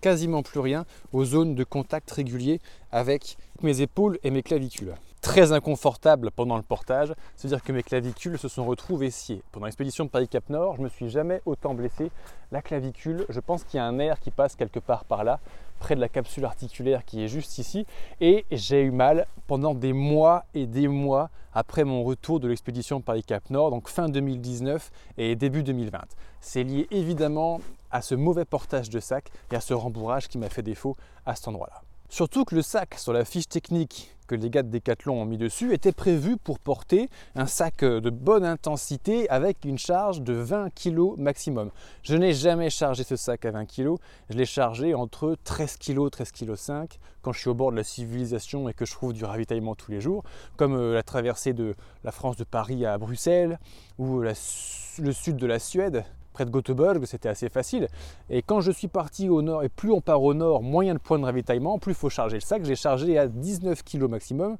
Quasiment 0.00 0.42
plus 0.42 0.60
rien 0.60 0.86
aux 1.12 1.26
zones 1.26 1.54
de 1.54 1.62
contact 1.62 2.10
régulier 2.10 2.58
avec 2.90 3.36
mes 3.62 3.82
épaules 3.82 4.18
et 4.22 4.30
mes 4.30 4.42
clavicules 4.42 4.94
très 5.20 5.52
inconfortable 5.52 6.30
pendant 6.30 6.56
le 6.56 6.62
portage, 6.62 7.14
c'est-à-dire 7.36 7.62
que 7.62 7.72
mes 7.72 7.82
clavicules 7.82 8.38
se 8.38 8.48
sont 8.48 8.64
retrouvées 8.64 9.10
sciées. 9.10 9.42
Pendant 9.52 9.66
l'expédition 9.66 10.04
de 10.04 10.10
Paris-Cap 10.10 10.48
Nord, 10.48 10.76
je 10.76 10.82
me 10.82 10.88
suis 10.88 11.10
jamais 11.10 11.42
autant 11.46 11.74
blessé. 11.74 12.10
La 12.52 12.62
clavicule, 12.62 13.26
je 13.28 13.40
pense 13.40 13.64
qu'il 13.64 13.78
y 13.78 13.80
a 13.80 13.84
un 13.84 13.92
nerf 13.92 14.18
qui 14.20 14.30
passe 14.30 14.56
quelque 14.56 14.80
part 14.80 15.04
par 15.04 15.24
là, 15.24 15.40
près 15.78 15.94
de 15.94 16.00
la 16.00 16.08
capsule 16.08 16.44
articulaire 16.44 17.04
qui 17.04 17.22
est 17.22 17.28
juste 17.28 17.58
ici, 17.58 17.86
et 18.20 18.44
j'ai 18.50 18.82
eu 18.82 18.90
mal 18.90 19.26
pendant 19.46 19.74
des 19.74 19.92
mois 19.92 20.44
et 20.54 20.66
des 20.66 20.88
mois 20.88 21.30
après 21.52 21.84
mon 21.84 22.04
retour 22.04 22.38
de 22.38 22.48
l'expédition 22.48 23.00
Paris-Cap 23.00 23.50
Nord, 23.50 23.70
donc 23.70 23.88
fin 23.88 24.08
2019 24.08 24.90
et 25.18 25.36
début 25.36 25.62
2020. 25.62 26.00
C'est 26.40 26.62
lié 26.62 26.86
évidemment 26.90 27.60
à 27.90 28.02
ce 28.02 28.14
mauvais 28.14 28.44
portage 28.44 28.88
de 28.88 29.00
sac 29.00 29.30
et 29.50 29.56
à 29.56 29.60
ce 29.60 29.74
rembourrage 29.74 30.28
qui 30.28 30.38
m'a 30.38 30.48
fait 30.48 30.62
défaut 30.62 30.96
à 31.26 31.34
cet 31.34 31.48
endroit-là. 31.48 31.82
Surtout 32.08 32.44
que 32.44 32.54
le 32.54 32.62
sac 32.62 32.94
sur 32.94 33.12
la 33.12 33.24
fiche 33.24 33.48
technique 33.48 34.16
les 34.34 34.50
gars 34.50 34.62
de 34.62 34.70
Decathlon 34.70 35.22
ont 35.22 35.24
mis 35.24 35.38
dessus 35.38 35.72
était 35.72 35.92
prévu 35.92 36.36
pour 36.36 36.58
porter 36.58 37.08
un 37.34 37.46
sac 37.46 37.84
de 37.84 38.10
bonne 38.10 38.44
intensité 38.44 39.28
avec 39.30 39.64
une 39.64 39.78
charge 39.78 40.22
de 40.22 40.32
20 40.32 40.70
kg 40.70 41.16
maximum. 41.16 41.70
Je 42.02 42.16
n'ai 42.16 42.32
jamais 42.32 42.70
chargé 42.70 43.04
ce 43.04 43.16
sac 43.16 43.44
à 43.44 43.50
20 43.50 43.66
kg, 43.66 43.96
je 44.28 44.36
l'ai 44.36 44.46
chargé 44.46 44.94
entre 44.94 45.36
13 45.44 45.76
kg, 45.76 46.10
13 46.10 46.32
kg 46.32 46.54
5 46.54 46.98
quand 47.22 47.32
je 47.32 47.40
suis 47.40 47.50
au 47.50 47.54
bord 47.54 47.70
de 47.70 47.76
la 47.76 47.84
civilisation 47.84 48.68
et 48.68 48.74
que 48.74 48.84
je 48.84 48.92
trouve 48.92 49.12
du 49.12 49.24
ravitaillement 49.24 49.74
tous 49.74 49.90
les 49.90 50.00
jours, 50.00 50.24
comme 50.56 50.74
euh, 50.74 50.94
la 50.94 51.02
traversée 51.02 51.52
de 51.52 51.74
la 52.04 52.12
France 52.12 52.36
de 52.36 52.44
Paris 52.44 52.86
à 52.86 52.96
Bruxelles 52.98 53.58
ou 53.98 54.20
le 54.20 54.32
sud 54.34 55.36
de 55.36 55.46
la 55.46 55.58
Suède 55.58 56.04
de 56.44 56.50
Göteborg, 56.50 57.04
c'était 57.04 57.28
assez 57.28 57.48
facile. 57.48 57.88
Et 58.28 58.42
quand 58.42 58.60
je 58.60 58.70
suis 58.70 58.88
parti 58.88 59.28
au 59.28 59.42
nord, 59.42 59.62
et 59.62 59.68
plus 59.68 59.92
on 59.92 60.00
part 60.00 60.22
au 60.22 60.34
nord, 60.34 60.62
a 60.62 60.92
de 60.92 60.98
points 60.98 61.18
de 61.18 61.24
ravitaillement, 61.24 61.78
plus 61.78 61.92
il 61.92 61.96
faut 61.96 62.10
charger 62.10 62.36
le 62.36 62.42
sac. 62.42 62.64
J'ai 62.64 62.76
chargé 62.76 63.18
à 63.18 63.28
19 63.28 63.82
kg 63.82 64.04
maximum, 64.08 64.56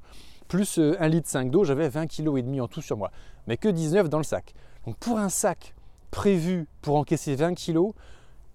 plus 0.47 0.77
1 0.77 0.81
euh, 0.81 1.07
litre 1.07 1.29
5 1.29 1.49
d'eau, 1.49 1.63
j'avais 1.63 1.89
20 1.89 2.07
kg 2.07 2.37
et 2.37 2.41
demi 2.41 2.61
en 2.61 2.67
tout 2.67 2.81
sur 2.81 2.97
moi. 2.97 3.11
Mais 3.47 3.57
que 3.57 3.69
19 3.69 4.09
dans 4.09 4.17
le 4.17 4.23
sac. 4.23 4.53
Donc 4.85 4.97
pour 4.97 5.17
un 5.17 5.29
sac 5.29 5.73
prévu 6.11 6.67
pour 6.81 6.97
encaisser 6.97 7.35
20 7.35 7.55
kg, 7.55 7.93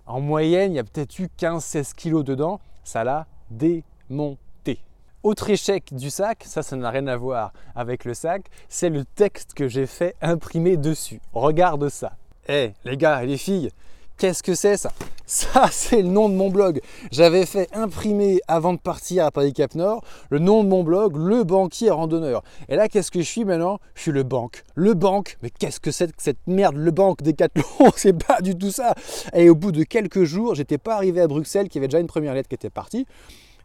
en 0.06 0.20
moyenne, 0.20 0.72
il 0.72 0.76
y 0.76 0.78
a 0.78 0.84
peut-être 0.84 1.18
eu 1.18 1.28
15-16 1.38 1.94
kg 1.94 2.22
dedans. 2.22 2.60
Ça 2.84 3.02
l'a 3.02 3.26
démonté. 3.50 4.80
Autre 5.22 5.50
échec 5.50 5.92
du 5.92 6.10
sac, 6.10 6.44
ça, 6.44 6.62
ça 6.62 6.76
n'a 6.76 6.90
rien 6.90 7.06
à 7.08 7.16
voir 7.16 7.52
avec 7.74 8.04
le 8.04 8.14
sac, 8.14 8.48
c'est 8.68 8.90
le 8.90 9.04
texte 9.04 9.54
que 9.54 9.66
j'ai 9.66 9.86
fait 9.86 10.14
imprimer 10.22 10.76
dessus. 10.76 11.20
Regarde 11.32 11.88
ça. 11.88 12.12
Eh 12.48 12.70
les 12.84 12.96
gars 12.96 13.24
et 13.24 13.26
les 13.26 13.38
filles, 13.38 13.70
qu'est-ce 14.18 14.42
que 14.42 14.54
c'est 14.54 14.76
ça? 14.76 14.92
Ça 15.26 15.68
c'est 15.72 16.02
le 16.02 16.08
nom 16.08 16.28
de 16.28 16.34
mon 16.34 16.48
blog. 16.48 16.80
J'avais 17.10 17.44
fait 17.44 17.68
imprimer 17.72 18.40
avant 18.46 18.72
de 18.72 18.78
partir 18.78 19.24
à 19.24 19.32
Paris 19.32 19.52
Cap 19.52 19.74
Nord 19.74 20.04
le 20.30 20.38
nom 20.38 20.62
de 20.62 20.68
mon 20.68 20.84
blog, 20.84 21.16
le 21.16 21.42
banquier 21.42 21.90
randonneur. 21.90 22.44
Et 22.68 22.76
là 22.76 22.88
qu'est-ce 22.88 23.10
que 23.10 23.20
je 23.20 23.26
suis 23.26 23.44
maintenant? 23.44 23.80
Je 23.96 24.02
suis 24.02 24.12
le 24.12 24.22
banque. 24.22 24.62
Le 24.76 24.94
banque, 24.94 25.38
mais 25.42 25.50
qu'est-ce 25.50 25.80
que 25.80 25.90
c'est 25.90 26.06
que 26.06 26.22
cette 26.22 26.46
merde 26.46 26.76
Le 26.76 26.92
banque 26.92 27.22
Decathlon, 27.22 27.64
c'est 27.96 28.24
pas 28.24 28.40
du 28.40 28.56
tout 28.56 28.70
ça. 28.70 28.94
Et 29.34 29.50
au 29.50 29.56
bout 29.56 29.72
de 29.72 29.82
quelques 29.82 30.22
jours, 30.22 30.54
j'étais 30.54 30.78
pas 30.78 30.94
arrivé 30.94 31.20
à 31.20 31.26
Bruxelles, 31.26 31.68
qui 31.68 31.78
avait 31.78 31.88
déjà 31.88 31.98
une 31.98 32.06
première 32.06 32.34
lettre 32.34 32.48
qui 32.48 32.54
était 32.54 32.70
partie. 32.70 33.06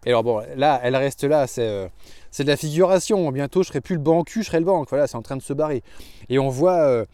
Et 0.04 0.10
alors 0.10 0.24
bon, 0.24 0.42
là, 0.56 0.80
elle 0.84 0.96
reste 0.96 1.24
là, 1.24 1.46
c'est 1.46 1.62
euh, 1.62 1.88
de 2.40 2.44
la 2.46 2.58
figuration. 2.58 3.32
Bientôt, 3.32 3.62
je 3.62 3.68
serai 3.68 3.82
plus 3.82 3.96
le 3.96 4.02
bancu, 4.02 4.42
je 4.42 4.48
serai 4.48 4.58
le 4.58 4.66
banque. 4.66 4.90
Voilà, 4.90 5.06
c'est 5.06 5.18
en 5.18 5.22
train 5.22 5.38
de 5.38 5.44
se 5.44 5.54
barrer. 5.54 5.84
Et 6.30 6.40
on 6.40 6.50
voit 6.50 6.80
euh, 6.88 7.06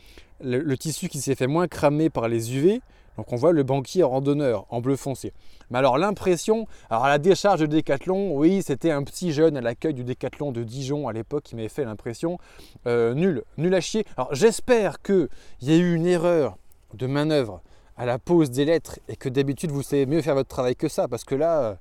le, 0.41 0.77
tissu 0.77 1.09
qui 1.09 1.19
s'est 1.19 1.35
fait 1.35 1.47
moins 1.47 1.67
cramer 1.67 2.09
par 2.09 2.27
les 2.27 2.55
UV, 2.55 2.81
Donc 3.17 3.33
on 3.33 3.35
voit 3.35 3.51
le 3.51 3.63
banquier 3.63 4.03
randonneur 4.03 4.65
en 4.69 4.81
bleu 4.81 4.95
foncé. 4.95 5.33
Mais 5.69 5.79
alors 5.79 5.97
l'impression, 5.97 6.67
alors 6.89 7.07
la 7.07 7.17
décharge 7.17 7.61
de 7.61 7.65
Décathlon, 7.65 8.35
oui, 8.37 8.61
c'était 8.63 8.91
un 8.91 9.03
petit 9.03 9.31
jeune 9.31 9.57
à 9.57 9.61
l'accueil 9.61 9.93
du 9.93 10.03
Décathlon 10.03 10.51
de 10.51 10.63
Dijon 10.63 11.07
à 11.07 11.13
l'époque 11.13 11.43
qui 11.43 11.55
m'avait 11.55 11.69
fait 11.69 11.83
l'impression 11.83 12.37
euh, 12.85 13.13
nul, 13.13 13.43
nul 13.57 13.73
à 13.73 13.81
chier. 13.81 14.05
Alors 14.15 14.33
j'espère 14.33 15.01
qu'il 15.01 15.29
y 15.61 15.71
a 15.71 15.75
eu 15.75 15.95
une 15.95 16.05
erreur 16.05 16.57
de 16.93 17.07
manœuvre 17.07 17.61
à 17.97 18.05
la 18.05 18.19
pose 18.19 18.51
des 18.51 18.65
lettres 18.65 18.99
et 19.07 19.15
que 19.15 19.27
d'habitude 19.27 19.71
vous 19.71 19.81
savez 19.81 20.05
mieux 20.05 20.21
faire 20.21 20.35
votre 20.35 20.49
travail 20.49 20.75
que 20.75 20.87
ça 20.87 21.07
parce 21.07 21.23
que 21.23 21.35
là, 21.35 21.63
euh, 21.63 21.75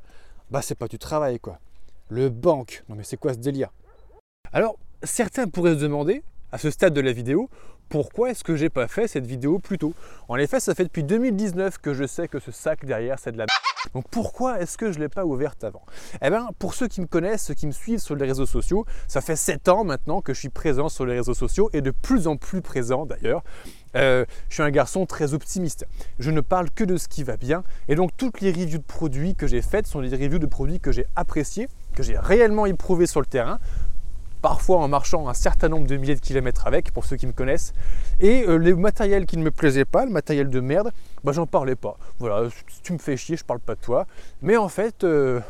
bah 0.51 0.63
c'est 0.63 0.75
pas 0.75 0.89
du 0.89 0.99
travail 0.99 1.39
quoi. 1.39 1.59
Le 2.09 2.31
banque, 2.31 2.85
non 2.89 2.97
mais 2.97 3.05
c'est 3.05 3.19
quoi 3.19 3.35
ce 3.35 3.39
délire? 3.39 3.71
Alors 4.53 4.77
certains 5.03 5.47
pourraient 5.47 5.75
se 5.75 5.81
demander 5.81 6.23
à 6.53 6.59
ce 6.59 6.71
stade 6.71 6.95
de 6.95 7.01
la 7.01 7.13
vidéo 7.13 7.51
pourquoi 7.88 8.31
est-ce 8.31 8.45
que 8.45 8.57
j'ai 8.57 8.71
pas 8.71 8.88
fait 8.88 9.09
cette 9.09 9.26
vidéo 9.26 9.59
plus 9.59 9.78
tôt 9.78 9.95
En 10.28 10.37
effet, 10.37 10.61
ça 10.61 10.75
fait 10.75 10.85
depuis 10.85 11.05
2019 11.05 11.78
que 11.78 11.95
je 11.95 12.07
sais 12.07 12.28
que 12.28 12.38
ce 12.38 12.50
sac 12.50 12.85
derrière 12.85 13.19
c'est 13.19 13.33
de 13.33 13.38
la 13.38 13.45
merde. 13.45 13.50
Donc 13.95 14.09
pourquoi 14.11 14.61
est-ce 14.61 14.76
que 14.76 14.90
je 14.90 14.99
ne 14.99 15.05
l'ai 15.05 15.09
pas 15.09 15.25
ouverte 15.25 15.62
avant? 15.64 15.83
Eh 16.21 16.31
bien, 16.31 16.49
pour 16.59 16.75
ceux 16.75 16.88
qui 16.88 17.00
me 17.00 17.07
connaissent, 17.07 17.45
ceux 17.45 17.55
qui 17.55 17.66
me 17.66 17.73
suivent 17.73 18.00
sur 18.00 18.16
les 18.16 18.26
réseaux 18.26 18.47
sociaux, 18.47 18.85
ça 19.07 19.21
fait 19.21 19.37
7 19.37 19.69
ans 19.69 19.85
maintenant 19.85 20.21
que 20.21 20.35
je 20.35 20.40
suis 20.40 20.49
présent 20.49 20.88
sur 20.88 21.07
les 21.07 21.14
réseaux 21.14 21.35
sociaux 21.35 21.71
et 21.73 21.81
de 21.81 21.90
plus 21.90 22.26
en 22.26 22.37
plus 22.37 22.62
présent 22.62 23.07
d'ailleurs. 23.07 23.43
Euh, 23.95 24.25
je 24.49 24.55
suis 24.55 24.62
un 24.62 24.71
garçon 24.71 25.07
très 25.07 25.33
optimiste. 25.35 25.87
Je 26.19 26.31
ne 26.31 26.40
parle 26.40 26.71
que 26.71 26.85
de 26.85 26.97
ce 26.97 27.09
qui 27.09 27.23
va 27.23 27.37
bien. 27.37 27.64
Et 27.88 27.95
donc 27.95 28.11
toutes 28.16 28.40
les 28.40 28.50
reviews 28.50 28.78
de 28.78 28.85
produits 28.85 29.35
que 29.35 29.47
j'ai 29.47 29.62
faites 29.62 29.87
sont 29.87 30.02
des 30.02 30.11
reviews 30.11 30.38
de 30.38 30.47
produits 30.47 30.81
que 30.81 30.93
j'ai 30.93 31.07
appréciés, 31.14 31.69
que 31.95 32.02
j'ai 32.02 32.19
réellement 32.19 32.66
éprouvés 32.66 33.07
sur 33.07 33.21
le 33.21 33.26
terrain 33.26 33.59
parfois 34.43 34.78
en 34.78 34.88
marchant 34.88 35.28
un 35.28 35.35
certain 35.35 35.69
nombre 35.69 35.87
de 35.87 35.97
milliers 35.97 36.14
de 36.14 36.21
kilomètres 36.21 36.66
avec, 36.66 36.93
pour 36.93 37.05
ceux 37.05 37.16
qui 37.16 37.26
me 37.26 37.33
connaissent. 37.33 37.73
Et 38.21 38.45
euh, 38.45 38.57
les 38.57 38.75
matériels 38.75 39.26
qui 39.26 39.37
ne 39.37 39.43
me 39.43 39.50
plaisaient 39.50 39.85
pas, 39.85 40.05
le 40.05 40.11
matériel 40.11 40.49
de 40.49 40.61
merde, 40.61 40.93
bah, 41.25 41.33
j'en 41.33 41.47
parlais 41.47 41.76
pas. 41.76 41.97
Voilà, 42.19 42.49
tu 42.83 42.93
me 42.93 42.99
fais 42.99 43.16
chier, 43.16 43.37
je 43.37 43.45
parle 43.45 43.61
pas 43.61 43.75
de 43.75 43.81
toi. 43.81 44.07
Mais 44.43 44.57
en 44.57 44.69
fait, 44.69 45.05
euh, 45.05 45.40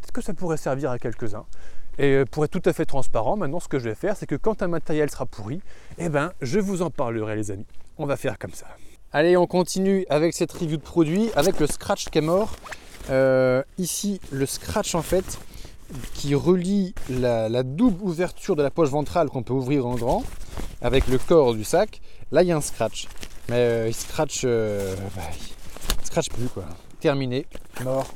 peut-être 0.00 0.12
que 0.12 0.22
ça 0.22 0.34
pourrait 0.34 0.56
servir 0.56 0.90
à 0.90 0.98
quelques-uns. 0.98 1.44
Et 1.98 2.14
euh, 2.14 2.24
pour 2.24 2.44
être 2.44 2.50
tout 2.50 2.68
à 2.68 2.72
fait 2.72 2.86
transparent, 2.86 3.36
maintenant 3.36 3.60
ce 3.60 3.68
que 3.68 3.78
je 3.78 3.88
vais 3.88 3.94
faire, 3.94 4.16
c'est 4.16 4.26
que 4.26 4.36
quand 4.36 4.62
un 4.62 4.68
matériel 4.68 5.10
sera 5.10 5.26
pourri, 5.26 5.60
eh 5.98 6.08
ben, 6.08 6.32
je 6.40 6.58
vous 6.58 6.82
en 6.82 6.90
parlerai 6.90 7.36
les 7.36 7.50
amis. 7.50 7.66
On 7.98 8.06
va 8.06 8.16
faire 8.16 8.38
comme 8.38 8.54
ça. 8.54 8.66
Allez, 9.12 9.36
on 9.36 9.46
continue 9.46 10.06
avec 10.08 10.34
cette 10.34 10.52
review 10.52 10.76
de 10.76 10.82
produit, 10.82 11.30
avec 11.34 11.58
le 11.58 11.66
scratch 11.66 12.06
qui 12.06 12.20
mort. 12.20 12.56
ici, 13.76 14.20
le 14.30 14.46
scratch 14.46 14.94
en 14.94 15.02
fait, 15.02 15.38
qui 16.14 16.34
relie 16.34 16.94
la, 17.08 17.62
double 17.62 18.02
ouverture 18.02 18.56
de 18.56 18.62
la 18.62 18.70
poche 18.70 18.90
ventrale 18.90 19.28
qu'on 19.28 19.42
peut 19.42 19.52
ouvrir 19.52 19.86
en 19.86 19.94
grand 19.94 20.22
avec 20.82 21.08
le 21.08 21.18
corps 21.18 21.54
du 21.54 21.64
sac. 21.64 22.00
Là, 22.32 22.42
il 22.42 22.48
y 22.48 22.52
a 22.52 22.56
un 22.56 22.60
scratch. 22.60 23.08
Mais 23.48 23.56
euh, 23.56 23.88
il 23.88 23.94
scratch, 23.94 24.42
euh, 24.44 24.94
bah, 25.16 25.22
scratch 26.04 26.28
plus 26.28 26.48
quoi. 26.48 26.64
Terminé, 27.00 27.46
mort, 27.82 28.06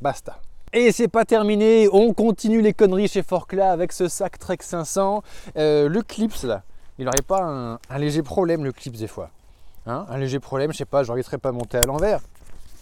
basta. 0.00 0.40
Et 0.72 0.90
c'est 0.90 1.08
pas 1.08 1.26
terminé, 1.26 1.86
on 1.92 2.14
continue 2.14 2.62
les 2.62 2.72
conneries 2.72 3.08
chez 3.08 3.22
Forcla 3.22 3.72
avec 3.72 3.92
ce 3.92 4.08
sac 4.08 4.38
Trek 4.38 4.58
500. 4.60 5.22
Euh, 5.58 5.88
le 5.88 6.00
clips 6.00 6.42
là, 6.44 6.62
il 6.98 7.04
n'aurait 7.04 7.20
pas 7.20 7.42
un, 7.90 7.98
léger 7.98 8.22
problème 8.22 8.64
le 8.64 8.72
clips 8.72 8.96
des 8.96 9.06
fois. 9.06 9.30
Hein 9.84 10.06
un 10.08 10.16
léger 10.16 10.38
problème, 10.38 10.72
je 10.72 10.78
sais 10.78 10.84
pas, 10.86 11.02
je 11.02 11.12
ne 11.12 11.36
pas 11.36 11.52
monter 11.52 11.76
à 11.76 11.82
l'envers. 11.82 12.20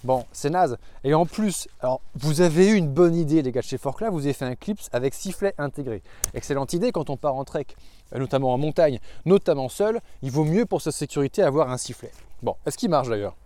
Bon, 0.02 0.24
c'est 0.32 0.48
naze. 0.48 0.78
Et 1.04 1.12
en 1.12 1.26
plus, 1.26 1.68
alors 1.80 2.00
vous 2.14 2.40
avez 2.40 2.68
eu 2.68 2.74
une 2.74 2.88
bonne 2.88 3.14
idée, 3.14 3.42
les 3.42 3.52
gars 3.52 3.60
de 3.60 3.66
chez 3.66 3.76
Forclaz, 3.76 4.10
vous 4.10 4.24
avez 4.24 4.32
fait 4.32 4.46
un 4.46 4.54
clips 4.54 4.80
avec 4.92 5.12
sifflet 5.12 5.54
intégré. 5.58 6.02
Excellente 6.32 6.72
idée 6.72 6.90
quand 6.90 7.10
on 7.10 7.18
part 7.18 7.34
en 7.34 7.44
trek, 7.44 7.66
euh, 8.14 8.18
notamment 8.18 8.54
en 8.54 8.58
montagne, 8.58 8.98
notamment 9.26 9.68
seul, 9.68 10.00
il 10.22 10.30
vaut 10.30 10.44
mieux 10.44 10.64
pour 10.64 10.80
sa 10.80 10.90
sécurité 10.90 11.42
avoir 11.42 11.70
un 11.70 11.76
sifflet. 11.76 12.12
Bon, 12.42 12.56
est-ce 12.64 12.78
qu'il 12.78 12.88
marche 12.88 13.08
d'ailleurs? 13.08 13.36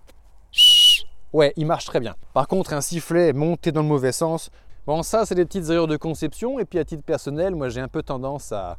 Ouais, 1.32 1.52
il 1.56 1.66
marche 1.66 1.86
très 1.86 1.98
bien. 1.98 2.14
Par 2.32 2.46
contre, 2.46 2.72
un 2.72 2.80
sifflet 2.80 3.32
monté 3.32 3.72
dans 3.72 3.82
le 3.82 3.88
mauvais 3.88 4.12
sens, 4.12 4.50
Bon, 4.86 5.02
ça, 5.02 5.24
c'est 5.24 5.34
des 5.34 5.46
petites 5.46 5.70
erreurs 5.70 5.86
de 5.86 5.96
conception. 5.96 6.58
Et 6.58 6.66
puis, 6.66 6.78
à 6.78 6.84
titre 6.84 7.02
personnel, 7.02 7.54
moi, 7.54 7.70
j'ai 7.70 7.80
un 7.80 7.88
peu 7.88 8.02
tendance 8.02 8.52
à, 8.52 8.76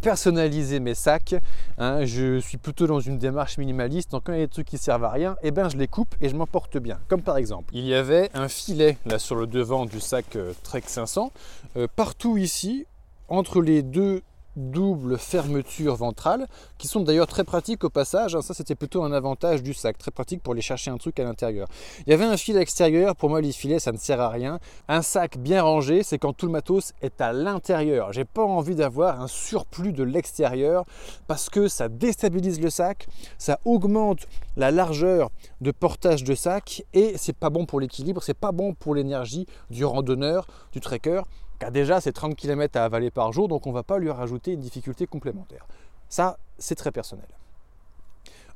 personnaliser 0.00 0.78
mes 0.78 0.94
sacs. 0.94 1.34
Hein. 1.78 2.04
je 2.04 2.38
suis 2.38 2.58
plutôt 2.58 2.86
dans 2.86 3.00
une 3.00 3.18
démarche 3.18 3.58
minimaliste. 3.58 4.12
Donc, 4.12 4.24
quand 4.24 4.32
il 4.32 4.38
y 4.38 4.42
a 4.42 4.46
des 4.46 4.52
trucs 4.52 4.68
qui 4.68 4.78
servent 4.78 5.04
à 5.04 5.10
rien, 5.10 5.36
eh 5.42 5.50
ben, 5.50 5.68
je 5.68 5.76
les 5.76 5.88
coupe 5.88 6.14
et 6.20 6.28
je 6.28 6.36
m'en 6.36 6.46
porte 6.46 6.78
bien. 6.78 7.00
Comme 7.08 7.22
par 7.22 7.36
exemple, 7.36 7.74
il 7.74 7.84
y 7.84 7.94
avait 7.94 8.30
un 8.34 8.48
filet 8.48 8.98
là 9.04 9.18
sur 9.18 9.34
le 9.34 9.46
devant 9.46 9.84
du 9.84 10.00
sac 10.00 10.36
euh, 10.36 10.52
Trek 10.62 10.82
500. 10.86 11.32
Euh, 11.76 11.88
partout 11.94 12.36
ici, 12.36 12.86
entre 13.28 13.60
les 13.60 13.82
deux 13.82 14.22
double 14.58 15.18
fermeture 15.18 15.96
ventrale, 15.96 16.46
qui 16.76 16.88
sont 16.88 17.00
d'ailleurs 17.00 17.26
très 17.26 17.44
pratiques 17.44 17.84
au 17.84 17.90
passage. 17.90 18.34
Hein. 18.34 18.42
Ça, 18.42 18.54
c'était 18.54 18.74
plutôt 18.74 19.02
un 19.02 19.12
avantage 19.12 19.62
du 19.62 19.72
sac, 19.72 19.96
très 19.96 20.10
pratique 20.10 20.42
pour 20.42 20.52
aller 20.52 20.62
chercher 20.62 20.90
un 20.90 20.98
truc 20.98 21.18
à 21.20 21.24
l'intérieur. 21.24 21.68
Il 22.06 22.10
y 22.10 22.12
avait 22.12 22.24
un 22.24 22.36
fil 22.36 22.56
extérieur. 22.56 23.16
Pour 23.16 23.30
moi, 23.30 23.40
les 23.40 23.52
filets, 23.52 23.78
ça 23.78 23.92
ne 23.92 23.96
sert 23.96 24.20
à 24.20 24.28
rien. 24.28 24.58
Un 24.88 25.02
sac 25.02 25.38
bien 25.38 25.62
rangé, 25.62 26.02
c'est 26.02 26.18
quand 26.18 26.32
tout 26.32 26.46
le 26.46 26.52
matos 26.52 26.92
est 27.02 27.20
à 27.20 27.32
l'intérieur. 27.32 28.12
J'ai 28.12 28.24
pas 28.24 28.44
envie 28.44 28.74
d'avoir 28.74 29.20
un 29.20 29.28
surplus 29.28 29.92
de 29.92 30.02
l'extérieur 30.02 30.84
parce 31.26 31.48
que 31.48 31.68
ça 31.68 31.88
déstabilise 31.88 32.60
le 32.60 32.70
sac, 32.70 33.06
ça 33.38 33.60
augmente 33.64 34.26
la 34.56 34.70
largeur 34.70 35.30
de 35.60 35.70
portage 35.70 36.24
de 36.24 36.34
sac 36.34 36.84
et 36.92 37.14
c'est 37.16 37.36
pas 37.36 37.50
bon 37.50 37.66
pour 37.66 37.80
l'équilibre, 37.80 38.22
c'est 38.22 38.34
pas 38.34 38.52
bon 38.52 38.74
pour 38.74 38.94
l'énergie 38.94 39.46
du 39.70 39.84
randonneur, 39.84 40.46
du 40.72 40.80
trekker 40.80 41.22
car 41.58 41.70
déjà 41.70 42.00
c'est 42.00 42.12
30 42.12 42.36
km 42.36 42.78
à 42.78 42.84
avaler 42.84 43.10
par 43.10 43.32
jour, 43.32 43.48
donc 43.48 43.66
on 43.66 43.70
ne 43.70 43.74
va 43.74 43.82
pas 43.82 43.98
lui 43.98 44.10
rajouter 44.10 44.52
une 44.52 44.60
difficulté 44.60 45.06
complémentaire. 45.06 45.66
Ça, 46.08 46.38
c'est 46.58 46.74
très 46.74 46.92
personnel. 46.92 47.26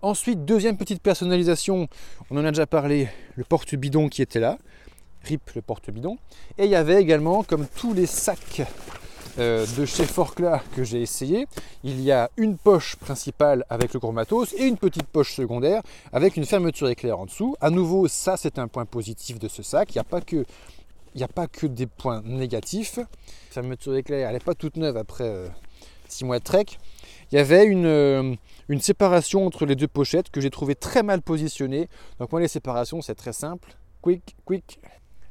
Ensuite, 0.01 0.45
deuxième 0.45 0.77
petite 0.77 1.01
personnalisation, 1.01 1.89
on 2.31 2.37
en 2.37 2.45
a 2.45 2.51
déjà 2.51 2.67
parlé, 2.67 3.09
le 3.37 3.45
porte-bidon 3.45 4.09
qui 4.09 4.23
était 4.23 4.41
là, 4.41 4.59
RIP 5.25 5.51
le 5.55 5.63
porte-bidon. 5.63 6.19
Et 6.59 6.65
il 6.65 6.71
y 6.71 6.75
avait 6.75 7.01
également, 7.01 7.45
comme 7.45 7.67
tous 7.67 7.95
les 7.95 8.07
sacs 8.07 8.63
euh, 9.39 9.65
de 9.79 9.87
chez 9.87 10.05
Forcla 10.05 10.63
que 10.75 10.85
j'ai 10.85 11.01
essayé, 11.01 11.47
il 11.85 12.01
y 12.01 12.13
a 12.13 12.31
une 12.37 12.59
poche 12.59 12.97
principale 12.97 13.65
avec 13.71 13.95
le 13.95 14.01
gros 14.01 14.13
et 14.59 14.65
une 14.65 14.77
petite 14.77 15.07
poche 15.07 15.35
secondaire 15.35 15.83
avec 16.13 16.37
une 16.37 16.45
fermeture 16.45 16.89
éclair 16.89 17.19
en 17.19 17.27
dessous. 17.27 17.57
À 17.61 17.71
nouveau, 17.71 18.09
ça 18.09 18.37
c'est 18.37 18.59
un 18.59 18.69
point 18.69 18.85
positif 18.85 19.39
de 19.39 19.49
ce 19.49 19.63
sac. 19.63 19.95
Il 19.95 19.99
n'y 19.99 20.01
a 20.01 20.05
pas 20.05 20.21
que 20.21 20.45
il 21.15 21.19
n'y 21.19 21.25
a 21.25 21.29
pas 21.29 21.47
que 21.47 21.67
des 21.67 21.87
points 21.87 22.23
négatifs. 22.25 22.97
La 22.97 23.07
fermeture 23.51 23.97
éclair, 23.97 24.29
elle 24.29 24.35
n'est 24.35 24.41
pas 24.41 24.55
toute 24.55 24.77
neuve 24.77 24.97
après 24.97 25.51
6 26.09 26.25
euh, 26.25 26.27
mois 26.27 26.39
de 26.39 26.45
trek. 26.45 26.67
Il 27.31 27.37
y 27.37 27.39
avait 27.39 27.65
une, 27.65 27.87
euh, 27.87 28.35
une 28.69 28.81
séparation 28.81 29.47
entre 29.47 29.67
les 29.67 29.77
deux 29.77 29.89
pochettes 29.89 30.31
que 30.31 30.41
j'ai 30.41 30.51
trouvé 30.51 30.75
très 30.75 31.03
mal 31.03 31.23
positionnée. 31.23 31.89
Donc 32.19 32.33
moi 32.33 32.41
les 32.41 32.49
séparations 32.49 33.01
c'est 33.03 33.15
très 33.15 33.33
simple. 33.33 33.75
Quick, 34.01 34.37
quick, 34.45 34.81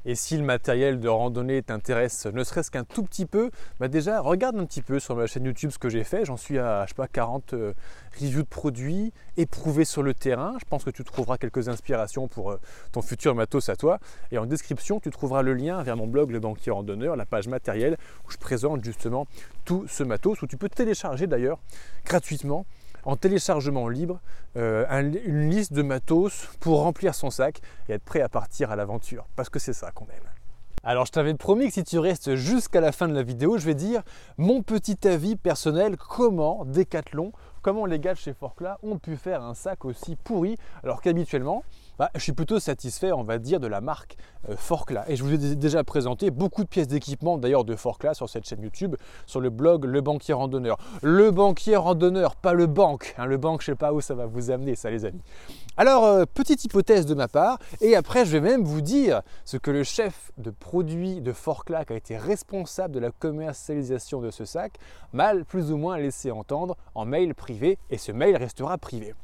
et 0.04 0.14
si 0.14 0.36
le 0.36 0.42
matériel 0.42 1.00
de 1.00 1.08
randonnée 1.08 1.62
t'intéresse 1.62 2.26
ne 2.26 2.42
serait-ce 2.44 2.70
qu'un 2.70 2.84
tout 2.84 3.02
petit 3.02 3.26
peu, 3.26 3.50
bah 3.78 3.88
déjà 3.88 4.20
regarde 4.20 4.56
un 4.56 4.64
petit 4.64 4.82
peu 4.82 4.98
sur 4.98 5.14
ma 5.14 5.26
chaîne 5.26 5.44
YouTube 5.44 5.70
ce 5.70 5.78
que 5.78 5.88
j'ai 5.88 6.04
fait. 6.04 6.24
J'en 6.24 6.36
suis 6.36 6.58
à 6.58 6.84
je 6.84 6.90
sais 6.90 6.94
pas 6.94 7.06
40 7.06 7.54
euh, 7.54 7.72
reviews 8.20 8.42
de 8.42 8.48
produits 8.48 9.12
éprouvés 9.36 9.84
sur 9.84 10.02
le 10.02 10.14
terrain. 10.14 10.56
Je 10.60 10.64
pense 10.68 10.84
que 10.84 10.90
tu 10.90 11.04
trouveras 11.04 11.38
quelques 11.38 11.68
inspirations 11.68 12.28
pour 12.28 12.52
euh, 12.52 12.60
ton 12.90 13.02
futur 13.02 13.34
matos 13.34 13.68
à 13.68 13.76
toi. 13.76 13.98
Et 14.30 14.38
en 14.38 14.46
description, 14.46 15.00
tu 15.00 15.10
trouveras 15.10 15.42
le 15.42 15.54
lien 15.54 15.82
vers 15.82 15.96
mon 15.96 16.06
blog 16.06 16.30
Le 16.30 16.40
Banquier 16.40 16.72
Randonneur, 16.72 17.16
la 17.16 17.26
page 17.26 17.48
matériel 17.48 17.96
où 18.26 18.30
je 18.30 18.38
présente 18.38 18.84
justement 18.84 19.26
tout 19.64 19.84
ce 19.88 20.02
matos 20.02 20.42
où 20.42 20.46
tu 20.46 20.56
peux 20.56 20.68
télécharger 20.68 21.26
d'ailleurs 21.26 21.58
gratuitement 22.04 22.66
en 23.04 23.16
téléchargement 23.16 23.88
libre 23.88 24.20
euh, 24.56 24.84
une 25.24 25.50
liste 25.50 25.72
de 25.72 25.82
matos 25.82 26.48
pour 26.60 26.82
remplir 26.82 27.14
son 27.14 27.30
sac 27.30 27.60
et 27.88 27.92
être 27.92 28.04
prêt 28.04 28.20
à 28.20 28.28
partir 28.28 28.70
à 28.70 28.76
l'aventure. 28.76 29.26
Parce 29.36 29.48
que 29.48 29.58
c'est 29.58 29.72
ça 29.72 29.90
qu'on 29.90 30.06
aime. 30.06 30.30
Alors 30.84 31.06
je 31.06 31.12
t'avais 31.12 31.34
promis 31.34 31.68
que 31.68 31.74
si 31.74 31.84
tu 31.84 32.00
restes 32.00 32.34
jusqu'à 32.34 32.80
la 32.80 32.90
fin 32.90 33.06
de 33.06 33.14
la 33.14 33.22
vidéo, 33.22 33.56
je 33.56 33.64
vais 33.64 33.74
dire 33.74 34.02
mon 34.36 34.62
petit 34.62 35.06
avis 35.06 35.36
personnel, 35.36 35.96
comment 35.96 36.64
Decathlon, 36.64 37.32
comment 37.62 37.86
les 37.86 38.00
gars 38.00 38.14
de 38.14 38.18
chez 38.18 38.34
Forclaz 38.34 38.78
ont 38.82 38.98
pu 38.98 39.16
faire 39.16 39.42
un 39.42 39.54
sac 39.54 39.84
aussi 39.84 40.16
pourri 40.16 40.56
alors 40.82 41.00
qu'habituellement 41.00 41.62
bah, 41.98 42.10
je 42.14 42.20
suis 42.20 42.32
plutôt 42.32 42.58
satisfait, 42.58 43.12
on 43.12 43.22
va 43.22 43.38
dire, 43.38 43.60
de 43.60 43.66
la 43.66 43.80
marque 43.80 44.16
euh, 44.48 44.56
Forclaz. 44.56 45.04
Et 45.08 45.16
je 45.16 45.22
vous 45.22 45.32
ai 45.32 45.56
déjà 45.56 45.84
présenté 45.84 46.30
beaucoup 46.30 46.64
de 46.64 46.68
pièces 46.68 46.88
d'équipement, 46.88 47.38
d'ailleurs, 47.38 47.64
de 47.64 47.76
Forclaz 47.76 48.14
sur 48.14 48.28
cette 48.28 48.46
chaîne 48.46 48.62
YouTube, 48.62 48.96
sur 49.26 49.40
le 49.40 49.50
blog 49.50 49.84
Le 49.84 50.00
Banquier 50.00 50.34
Randonneur. 50.34 50.78
Le 51.02 51.30
Banquier 51.30 51.76
Randonneur, 51.76 52.36
pas 52.36 52.54
le 52.54 52.66
banque. 52.66 53.14
Hein, 53.18 53.26
le 53.26 53.36
banque, 53.36 53.60
je 53.60 53.66
sais 53.66 53.74
pas 53.74 53.92
où 53.92 54.00
ça 54.00 54.14
va 54.14 54.26
vous 54.26 54.50
amener, 54.50 54.74
ça, 54.74 54.90
les 54.90 55.04
amis. 55.04 55.22
Alors, 55.76 56.04
euh, 56.04 56.24
petite 56.24 56.64
hypothèse 56.64 57.06
de 57.06 57.14
ma 57.14 57.28
part, 57.28 57.58
et 57.80 57.94
après, 57.94 58.24
je 58.24 58.32
vais 58.32 58.40
même 58.40 58.64
vous 58.64 58.80
dire 58.80 59.22
ce 59.44 59.56
que 59.56 59.70
le 59.70 59.84
chef 59.84 60.32
de 60.38 60.50
produit 60.50 61.20
de 61.20 61.32
Forclaz, 61.32 61.84
qui 61.84 61.92
a 61.92 61.96
été 61.96 62.16
responsable 62.16 62.94
de 62.94 63.00
la 63.00 63.10
commercialisation 63.10 64.20
de 64.20 64.30
ce 64.30 64.44
sac, 64.44 64.72
m'a 65.12 65.34
plus 65.44 65.72
ou 65.72 65.76
moins 65.76 65.98
laissé 65.98 66.30
entendre 66.30 66.76
en 66.94 67.04
mail 67.04 67.34
privé, 67.34 67.78
et 67.90 67.98
ce 67.98 68.12
mail 68.12 68.36
restera 68.36 68.76
privé. 68.78 69.14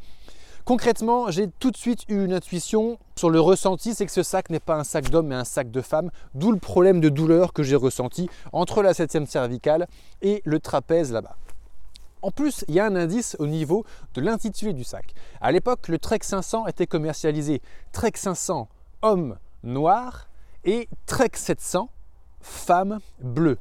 Concrètement, 0.69 1.31
j'ai 1.31 1.49
tout 1.49 1.71
de 1.71 1.79
suite 1.79 2.05
eu 2.09 2.27
une 2.27 2.35
intuition 2.35 2.99
sur 3.17 3.31
le 3.31 3.41
ressenti, 3.41 3.95
c'est 3.95 4.05
que 4.05 4.13
ce 4.13 4.23
sac 4.23 4.51
n'est 4.51 4.61
pas 4.61 4.77
un 4.77 4.85
sac 4.85 5.09
d'homme 5.09 5.29
mais 5.29 5.35
un 5.35 5.47
sac 5.47 5.71
de 5.71 5.81
femme, 5.81 6.11
d'où 6.35 6.53
le 6.53 6.59
problème 6.59 7.01
de 7.01 7.09
douleur 7.09 7.55
que 7.55 7.63
j'ai 7.63 7.75
ressenti 7.75 8.29
entre 8.53 8.83
la 8.83 8.93
septième 8.93 9.25
cervicale 9.25 9.87
et 10.21 10.43
le 10.45 10.61
trapèze 10.61 11.11
là-bas. 11.11 11.39
En 12.21 12.31
plus, 12.31 12.67
il 12.69 12.75
y 12.75 12.81
a 12.81 12.85
un 12.85 12.97
indice 12.97 13.35
au 13.39 13.47
niveau 13.47 13.87
de 14.13 14.21
l'intitulé 14.21 14.75
du 14.75 14.85
sac. 14.85 15.15
À 15.41 15.53
l'époque, 15.53 15.89
le 15.89 15.99
Trek 15.99 16.19
500 16.21 16.67
était 16.67 16.87
commercialisé 16.87 17.63
Trek 17.93 18.13
500 18.15 18.69
homme 19.01 19.39
noir 19.63 20.29
et 20.67 20.91
Trek 21.07 21.31
700 21.33 21.89
femme 22.43 22.99
bleue. 23.23 23.57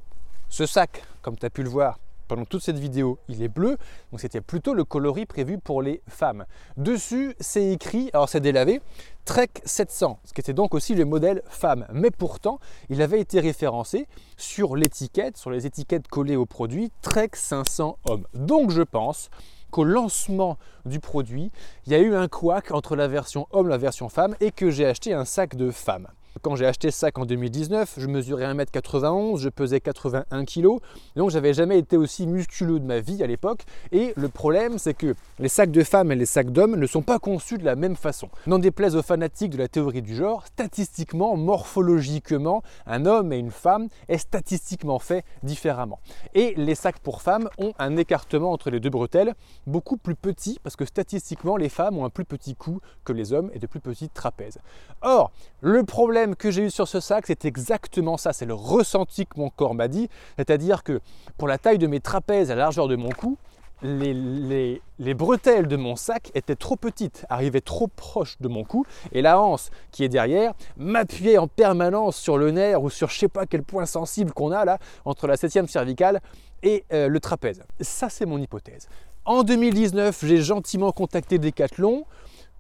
Ce 0.50 0.66
sac, 0.66 1.06
comme 1.22 1.38
tu 1.38 1.46
as 1.46 1.50
pu 1.50 1.64
le 1.64 1.70
voir, 1.70 2.00
pendant 2.28 2.46
toute 2.46 2.62
cette 2.62 2.80
vidéo, 2.80 3.20
il 3.28 3.42
est 3.42 3.48
bleu, 3.48 3.78
donc 4.12 4.20
c'était 4.20 4.42
plutôt 4.42 4.74
le 4.74 4.84
coloris 4.84 5.26
prévu 5.26 5.58
pour 5.58 5.82
les 5.82 6.02
femmes. 6.08 6.46
Dessus, 6.76 7.36
c'est 7.40 7.72
écrit, 7.72 8.10
alors 8.14 8.30
c'est 8.30 8.40
délavé, 8.40 8.82
Trek 9.26 9.50
700, 9.66 10.20
ce 10.24 10.34
qui 10.34 10.42
était 10.42 10.54
donc 10.54 10.74
aussi 10.74 10.96
le 10.96 11.06
modèle 11.06 11.42
femme. 11.48 11.86
Mais 11.92 12.12
pourtant, 12.12 12.60
il 12.90 13.02
avait 13.02 13.20
été 13.20 13.40
référencé 13.40 14.08
sur 14.38 14.76
l'étiquette, 14.76 15.38
sur 15.38 15.50
les 15.50 15.66
étiquettes 15.66 16.08
collées 16.08 16.36
au 16.36 16.46
produit, 16.46 16.92
Trek 17.02 17.32
500 17.34 17.98
hommes. 18.06 18.26
Donc 18.34 18.72
je 18.72 18.84
pense 18.84 19.30
qu'au 19.72 19.84
lancement 19.84 20.58
du 20.86 21.00
produit, 21.00 21.52
il 21.86 21.92
y 21.92 21.96
a 21.96 22.00
eu 22.00 22.16
un 22.16 22.28
couac 22.28 22.72
entre 22.72 22.96
la 22.96 23.08
version 23.08 23.48
homme 23.52 23.68
et 23.68 23.72
la 23.72 23.78
version 23.78 24.10
femme 24.10 24.36
et 24.40 24.52
que 24.52 24.70
j'ai 24.70 24.86
acheté 24.86 25.14
un 25.14 25.26
sac 25.26 25.56
de 25.56 25.72
femme. 25.72 26.08
Quand 26.42 26.56
j'ai 26.56 26.66
acheté 26.66 26.92
ce 26.92 27.00
sac 27.00 27.18
en 27.18 27.26
2019, 27.26 27.96
je 27.98 28.08
mesurais 28.08 28.46
1m91, 28.54 29.40
je 29.40 29.50
pesais 29.50 29.80
81 29.80 30.46
kg, 30.46 30.80
donc 31.16 31.30
j'avais 31.30 31.54
jamais 31.54 31.80
été 31.80 31.98
aussi 31.98 32.28
musculeux 32.28 32.80
de 32.80 32.86
ma 32.86 33.00
vie 33.00 33.24
à 33.24 33.28
l'époque. 33.28 33.62
Et 33.92 34.14
le 34.16 34.30
problème, 34.30 34.78
c'est 34.78 34.94
que 34.94 35.16
les 35.40 35.50
sacs 35.50 35.72
de 35.72 35.84
femmes 35.84 36.12
et 36.12 36.16
les 36.16 36.26
sacs 36.26 36.52
d'hommes 36.52 36.76
ne 36.76 36.86
sont 36.86 37.02
pas 37.02 37.20
conçus 37.20 37.58
de 37.58 37.66
la 37.66 37.76
même 37.76 37.96
façon. 37.96 38.30
N'en 38.46 38.60
déplaise 38.60 38.96
aux 38.96 39.02
fanatiques 39.02 39.52
de 39.52 39.58
la 39.58 39.68
théorie 39.68 40.02
du 40.02 40.16
genre, 40.16 40.46
statistiquement, 40.48 41.38
morphologiquement, 41.38 42.62
un 42.86 43.06
homme 43.06 43.32
et 43.32 43.38
une 43.38 43.52
femme 43.52 43.88
est 44.08 44.18
statistiquement 44.18 45.00
fait 45.00 45.24
différemment. 45.44 46.00
Et 46.34 46.54
les 46.58 46.76
sacs 46.76 47.00
pour 47.00 47.22
femmes 47.22 47.50
ont 47.58 47.74
un 47.80 47.98
écartement 47.98 48.52
entre 48.52 48.70
les 48.70 48.80
deux 48.80 48.90
bretelles 48.90 49.34
beaucoup 49.66 49.98
plus 49.98 50.16
petit 50.16 50.60
parce 50.62 50.76
que 50.76 50.86
statistiquement, 50.86 51.58
les 51.58 51.70
femmes 51.70 51.98
ont 51.98 52.06
un 52.06 52.10
plus 52.10 52.26
petit 52.26 52.56
cou 52.56 52.80
que 53.04 53.14
les 53.14 53.34
hommes 53.34 53.50
et 53.54 53.60
de 53.60 53.68
plus 53.68 53.80
petites 53.80 54.14
trapèzes. 54.14 54.60
Or, 55.02 55.32
le 55.62 55.84
problème 55.84 56.27
que 56.36 56.52
j'ai 56.52 56.64
eu 56.64 56.70
sur 56.70 56.88
ce 56.88 57.00
sac, 57.00 57.26
c'est 57.28 57.46
exactement 57.46 58.18
ça, 58.18 58.34
c'est 58.34 58.46
le 58.46 58.54
ressenti 58.54 59.26
que 59.26 59.40
mon 59.40 59.50
corps 59.50 59.76
m'a 59.76 59.88
dit, 59.88 60.10
c'est-à-dire 60.38 60.84
que 60.84 61.00
pour 61.38 61.48
la 61.48 61.58
taille 61.58 61.78
de 61.78 61.88
mes 61.88 62.00
trapèzes 62.00 62.52
à 62.52 62.56
la 62.56 62.64
largeur 62.64 62.88
de 62.88 62.96
mon 62.96 63.10
cou, 63.10 63.38
les, 63.84 64.82
bretelles 65.14 65.68
de 65.68 65.76
mon 65.76 65.96
sac 65.96 66.32
étaient 66.34 66.56
trop 66.56 66.76
petites, 66.76 67.26
arrivaient 67.30 67.62
trop 67.62 67.88
proches 67.88 68.38
de 68.40 68.48
mon 68.48 68.64
cou, 68.64 68.86
et 69.12 69.22
la 69.22 69.40
hanse 69.40 69.70
qui 69.92 70.04
est 70.04 70.10
derrière 70.10 70.54
m'appuyait 70.78 71.38
en 71.38 71.48
permanence 71.48 72.18
sur 72.18 72.38
le 72.38 72.52
nerf 72.52 72.82
ou 72.82 72.90
sur 72.90 73.10
je 73.10 73.20
sais 73.20 73.28
pas 73.28 73.46
quel 73.46 73.64
point 73.64 73.86
sensible 73.86 74.32
qu'on 74.34 74.52
a 74.52 74.66
là 74.66 74.80
entre 75.06 75.28
la 75.28 75.38
septième 75.38 75.68
cervicale 75.68 76.22
et 76.64 76.86
euh, 76.92 77.08
le 77.08 77.20
trapèze. 77.20 77.64
Ça 77.80 78.10
c'est 78.10 78.26
mon 78.26 78.40
hypothèse. 78.40 78.88
En 79.26 79.44
2019, 79.44 80.26
j'ai 80.26 80.42
gentiment 80.42 80.92
contacté 80.92 81.38
Decathlon 81.38 82.06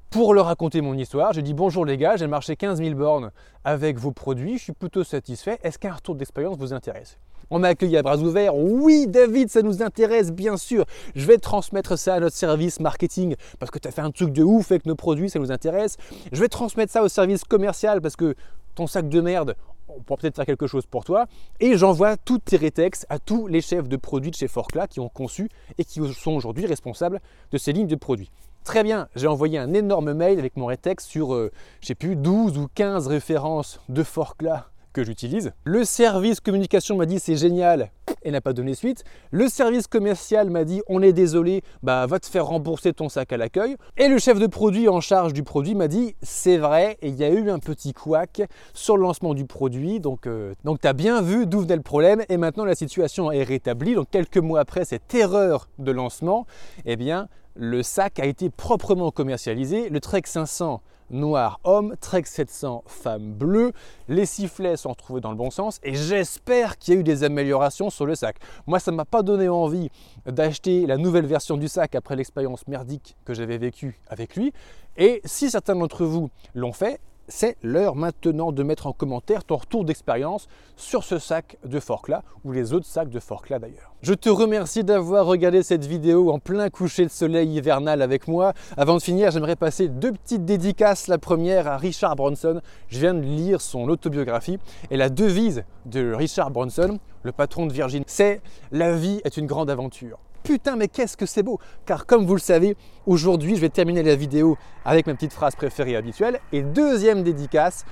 pour 0.09 0.33
leur 0.33 0.45
raconter 0.45 0.81
mon 0.81 0.93
histoire. 0.93 1.33
J'ai 1.33 1.41
dit 1.41 1.53
bonjour 1.53 1.85
les 1.85 1.97
gars, 1.97 2.15
j'ai 2.15 2.27
marché 2.27 2.55
15 2.55 2.79
000 2.79 2.95
bornes 2.95 3.31
avec 3.63 3.97
vos 3.97 4.11
produits, 4.11 4.57
je 4.57 4.63
suis 4.63 4.73
plutôt 4.73 5.03
satisfait. 5.03 5.59
Est-ce 5.63 5.77
qu'un 5.79 5.93
retour 5.93 6.15
d'expérience 6.15 6.57
vous 6.57 6.73
intéresse? 6.73 7.17
On 7.49 7.59
m'a 7.59 7.69
accueilli 7.69 7.95
à 7.95 8.01
bras 8.01 8.17
ouverts. 8.17 8.55
Oui, 8.55 9.05
David, 9.07 9.49
ça 9.49 9.61
nous 9.61 9.81
intéresse, 9.81 10.31
bien 10.31 10.57
sûr. 10.57 10.85
Je 11.15 11.25
vais 11.25 11.37
transmettre 11.37 11.97
ça 11.97 12.15
à 12.15 12.19
notre 12.19 12.35
service 12.35 12.79
marketing 12.81 13.35
parce 13.59 13.71
que 13.71 13.79
tu 13.79 13.87
as 13.87 13.91
fait 13.91 14.01
un 14.01 14.11
truc 14.11 14.33
de 14.33 14.43
ouf 14.43 14.71
avec 14.71 14.85
nos 14.85 14.95
produits, 14.95 15.29
ça 15.29 15.39
nous 15.39 15.51
intéresse. 15.51 15.95
Je 16.31 16.41
vais 16.41 16.49
transmettre 16.49 16.91
ça 16.91 17.03
au 17.03 17.07
service 17.07 17.45
commercial 17.45 18.01
parce 18.01 18.17
que 18.17 18.35
ton 18.75 18.85
sac 18.85 19.07
de 19.07 19.21
merde, 19.21 19.55
on 19.87 20.01
pourra 20.01 20.17
peut-être 20.17 20.35
faire 20.35 20.45
quelque 20.45 20.67
chose 20.67 20.85
pour 20.85 21.05
toi. 21.05 21.25
Et 21.61 21.77
j'envoie 21.77 22.17
toutes 22.17 22.45
tes 22.45 22.57
rétextes 22.57 23.05
à 23.09 23.17
tous 23.19 23.47
les 23.47 23.61
chefs 23.61 23.87
de 23.87 23.95
produits 23.95 24.31
de 24.31 24.35
chez 24.35 24.49
Forclaz 24.49 24.87
qui 24.87 24.99
ont 24.99 25.09
conçu 25.09 25.49
et 25.77 25.85
qui 25.85 26.01
sont 26.13 26.33
aujourd'hui 26.33 26.65
responsables 26.65 27.21
de 27.51 27.57
ces 27.57 27.71
lignes 27.71 27.87
de 27.87 27.95
produits. 27.95 28.29
Très 28.67 28.83
bien, 28.83 29.07
j'ai 29.15 29.27
envoyé 29.27 29.57
un 29.57 29.74
énorme 29.74 30.12
mail 30.12 30.39
avec 30.39 30.57
mon 30.57 30.65
rétex 30.65 31.05
sur, 31.05 31.33
euh, 31.33 31.53
je 31.79 31.88
sais 31.88 31.95
plus, 31.95 32.17
12 32.17 32.57
ou 32.57 32.67
15 32.75 33.07
références 33.07 33.79
de 33.88 34.03
Forclaz 34.03 34.65
que 34.91 35.05
j'utilise. 35.05 35.53
Le 35.63 35.86
service 35.86 36.41
communication 36.41 36.97
m'a 36.97 37.05
dit 37.05 37.17
c'est 37.17 37.38
génial 37.38 37.91
et 38.24 38.31
n'a 38.31 38.41
pas 38.41 38.51
donné 38.51 38.75
suite. 38.75 39.05
Le 39.31 39.47
service 39.47 39.88
commercial 39.88 40.50
m'a 40.50 40.65
dit 40.65 40.81
on 40.89 41.01
est 41.01 41.13
désolé, 41.13 41.63
bah 41.81 42.05
va 42.07 42.19
te 42.19 42.25
faire 42.25 42.47
rembourser 42.47 42.91
ton 42.91 43.07
sac 43.07 43.31
à 43.31 43.38
l'accueil. 43.38 43.77
Et 43.95 44.09
le 44.09 44.19
chef 44.19 44.38
de 44.38 44.47
produit 44.47 44.89
en 44.89 45.00
charge 45.00 45.31
du 45.31 45.43
produit 45.43 45.74
m'a 45.74 45.88
dit 45.88 46.17
c'est 46.21 46.57
vrai 46.57 46.97
et 47.01 47.07
il 47.07 47.15
y 47.15 47.24
a 47.24 47.29
eu 47.29 47.50
un 47.50 47.59
petit 47.59 47.93
couac 47.93 48.41
sur 48.74 48.97
le 48.97 49.03
lancement 49.03 49.33
du 49.33 49.45
produit. 49.45 50.01
Donc, 50.01 50.27
euh, 50.27 50.53
donc 50.65 50.81
tu 50.81 50.88
as 50.89 50.93
bien 50.93 51.21
vu 51.21 51.47
d'où 51.47 51.62
venait 51.62 51.77
le 51.77 51.83
problème 51.83 52.25
et 52.27 52.36
maintenant 52.36 52.65
la 52.65 52.75
situation 52.75 53.31
est 53.31 53.43
rétablie. 53.43 53.96
Donc 53.96 54.09
quelques 54.11 54.39
mois 54.39 54.59
après 54.59 54.83
cette 54.83 55.15
erreur 55.15 55.70
de 55.79 55.92
lancement, 55.92 56.46
eh 56.85 56.98
bien 56.98 57.29
le 57.57 57.83
sac 57.83 58.20
a 58.20 58.25
été 58.25 58.50
proprement 58.50 59.11
commercialisé. 59.11 59.89
Le 59.89 60.00
Trek 60.00 60.24
500 60.25 60.81
noir 61.09 61.59
homme, 61.63 61.96
Trek 62.01 62.24
700 62.25 62.83
femme 62.85 63.33
bleue. 63.33 63.72
Les 64.07 64.25
sifflets 64.25 64.77
sont 64.77 64.89
retrouvés 64.89 65.22
dans 65.22 65.31
le 65.31 65.37
bon 65.37 65.50
sens 65.50 65.79
et 65.83 65.96
j'espère 65.96 66.77
qu'il 66.77 66.93
y 66.93 66.98
a 66.98 67.00
eu 67.00 67.03
des 67.03 67.24
améliorations 67.24 67.89
sur 67.89 68.05
le 68.05 68.15
sac. 68.15 68.37
Moi, 68.67 68.79
ça 68.79 68.91
ne 68.91 68.98
m'a 68.98 69.05
pas 69.05 69.24
donné 69.24 69.50
envie 69.50 69.89
d'acheter 70.25 70.85
la 70.85 70.98
nouvelle 70.98 71.25
version 71.25 71.57
du 71.57 71.67
sac 71.67 71.96
après 71.96 72.15
l'expérience 72.15 72.67
merdique 72.67 73.15
que 73.25 73.33
j'avais 73.33 73.57
vécue 73.57 74.00
avec 74.07 74.35
lui. 74.35 74.53
Et 74.98 75.22
si 75.25 75.50
certains 75.50 75.75
d'entre 75.75 76.05
vous 76.05 76.29
l'ont 76.53 76.74
fait, 76.74 77.00
c'est 77.27 77.57
l'heure 77.61 77.96
maintenant 77.96 78.51
de 78.51 78.63
mettre 78.63 78.87
en 78.87 78.94
commentaire 78.94 79.44
ton 79.44 79.57
retour 79.57 79.83
d'expérience 79.83 80.48
sur 80.75 81.03
ce 81.03 81.20
sac 81.20 81.57
de 81.66 81.79
Forclaz 81.79 82.22
ou 82.46 82.51
les 82.51 82.74
autres 82.74 82.85
sacs 82.85 83.09
de 83.09 83.20
Forclaz 83.20 83.59
d'ailleurs. 83.59 83.94
Je 84.01 84.13
te 84.13 84.29
remercie 84.29 84.83
d'avoir 84.83 85.25
regardé 85.25 85.63
cette 85.63 85.85
vidéo 85.85 86.31
en 86.31 86.40
plein 86.40 86.70
coucher 86.70 87.05
de 87.05 87.11
soleil 87.11 87.50
hivernal 87.55 88.01
avec 88.01 88.27
moi. 88.27 88.53
Avant 88.77 88.96
de 88.96 89.01
finir, 89.01 89.31
j'aimerais 89.31 89.55
passer 89.55 89.87
deux 89.87 90.11
petites 90.11 90.46
dédicaces. 90.46 91.07
La 91.07 91.18
première 91.18 91.68
à 91.68 91.77
Richard 91.77 92.16
Bronson. 92.16 92.61
Je 92.87 93.00
viens 93.00 93.13
de 93.13 93.22
lire 93.22 93.59
son 93.59 93.90
autobiographie 93.90 94.59
et 94.92 94.98
la 94.98 95.09
devise 95.09 95.63
de 95.85 96.13
Richard 96.13 96.51
Bronson, 96.51 97.00
le 97.24 97.31
patron 97.31 97.66
de 97.66 97.74
Virgin, 97.74 98.03
c'est 98.07 98.42
La 98.72 98.94
vie 98.94 99.22
est 99.24 99.37
une 99.37 99.48
grande 99.48 99.70
aventure 99.70 100.20
putain, 100.48 100.77
mais 100.77 100.88
qu'est-ce 100.88 101.18
que 101.18 101.25
c'est 101.25 101.44
beau. 101.44 101.60
Car 101.86 102.05
comme 102.05 102.25
vous 102.25 102.33
le 102.33 102.40
savez, 102.40 102.77
aujourd'hui, 103.05 103.57
je 103.57 103.62
vais 103.62 103.70
terminer 103.70 104.01
la 104.01 104.16
vidéo 104.16 104.57
avec 104.86 105.05
ma 105.05 105.14
petite 105.14 105.33
phrase 105.33 105.57
préférée 105.57 105.98
habituelle. 105.98 106.40
Et 106.53 106.62
deuxième 106.62 107.22
dédicace, 107.22 107.83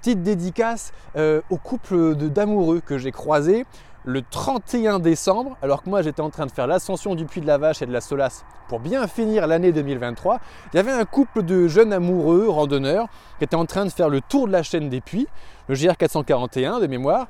petite 0.00 0.20
dédicace 0.24 0.92
euh, 1.14 1.40
au 1.50 1.56
couple 1.56 2.16
d'amoureux 2.16 2.80
que 2.80 2.98
j'ai 2.98 3.12
croisé 3.12 3.64
le 4.04 4.22
31 4.22 4.98
décembre, 4.98 5.56
alors 5.62 5.84
que 5.84 5.90
moi 5.90 6.02
j'étais 6.02 6.22
en 6.22 6.30
train 6.30 6.46
de 6.46 6.50
faire 6.50 6.66
l'ascension 6.66 7.14
du 7.14 7.26
Puy 7.26 7.42
de 7.42 7.46
la 7.46 7.58
Vache 7.58 7.80
et 7.82 7.86
de 7.86 7.92
la 7.92 8.00
Solace 8.00 8.44
pour 8.66 8.80
bien 8.80 9.06
finir 9.06 9.46
l'année 9.46 9.72
2023, 9.72 10.40
il 10.72 10.76
y 10.78 10.80
avait 10.80 10.90
un 10.90 11.04
couple 11.04 11.42
de 11.42 11.68
jeunes 11.68 11.92
amoureux 11.92 12.48
randonneurs 12.48 13.06
qui 13.38 13.44
étaient 13.44 13.56
en 13.56 13.66
train 13.66 13.84
de 13.84 13.90
faire 13.90 14.08
le 14.08 14.20
tour 14.20 14.46
de 14.46 14.52
la 14.52 14.62
chaîne 14.62 14.88
des 14.88 15.00
puits, 15.00 15.28
le 15.68 15.74
GR 15.74 15.96
441 15.96 16.80
de 16.80 16.86
mémoire, 16.86 17.28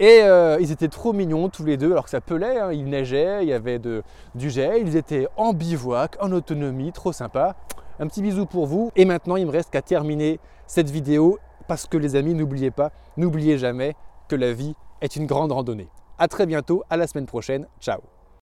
et 0.00 0.22
euh, 0.22 0.56
ils 0.60 0.72
étaient 0.72 0.88
trop 0.88 1.12
mignons 1.12 1.50
tous 1.50 1.62
les 1.62 1.76
deux, 1.76 1.92
alors 1.92 2.04
que 2.04 2.10
ça 2.10 2.22
pelait, 2.22 2.58
hein. 2.58 2.72
il 2.72 2.86
neigeait, 2.86 3.42
il 3.42 3.48
y 3.50 3.52
avait 3.52 3.78
du 3.78 4.50
gel, 4.50 4.88
ils 4.88 4.96
étaient 4.96 5.28
en 5.36 5.52
bivouac, 5.52 6.16
en 6.20 6.32
autonomie, 6.32 6.90
trop 6.90 7.12
sympa. 7.12 7.54
Un 7.98 8.06
petit 8.06 8.22
bisou 8.22 8.46
pour 8.46 8.66
vous. 8.66 8.90
Et 8.96 9.04
maintenant, 9.04 9.36
il 9.36 9.44
me 9.44 9.50
reste 9.50 9.68
qu'à 9.68 9.82
terminer 9.82 10.40
cette 10.66 10.88
vidéo 10.88 11.38
parce 11.68 11.86
que 11.86 11.98
les 11.98 12.16
amis, 12.16 12.32
n'oubliez 12.32 12.70
pas, 12.70 12.92
n'oubliez 13.18 13.58
jamais 13.58 13.94
que 14.26 14.36
la 14.36 14.54
vie 14.54 14.74
est 15.02 15.16
une 15.16 15.26
grande 15.26 15.52
randonnée. 15.52 15.88
A 16.18 16.28
très 16.28 16.46
bientôt, 16.46 16.82
à 16.88 16.96
la 16.96 17.06
semaine 17.06 17.26
prochaine. 17.26 17.66
Ciao 17.78 18.00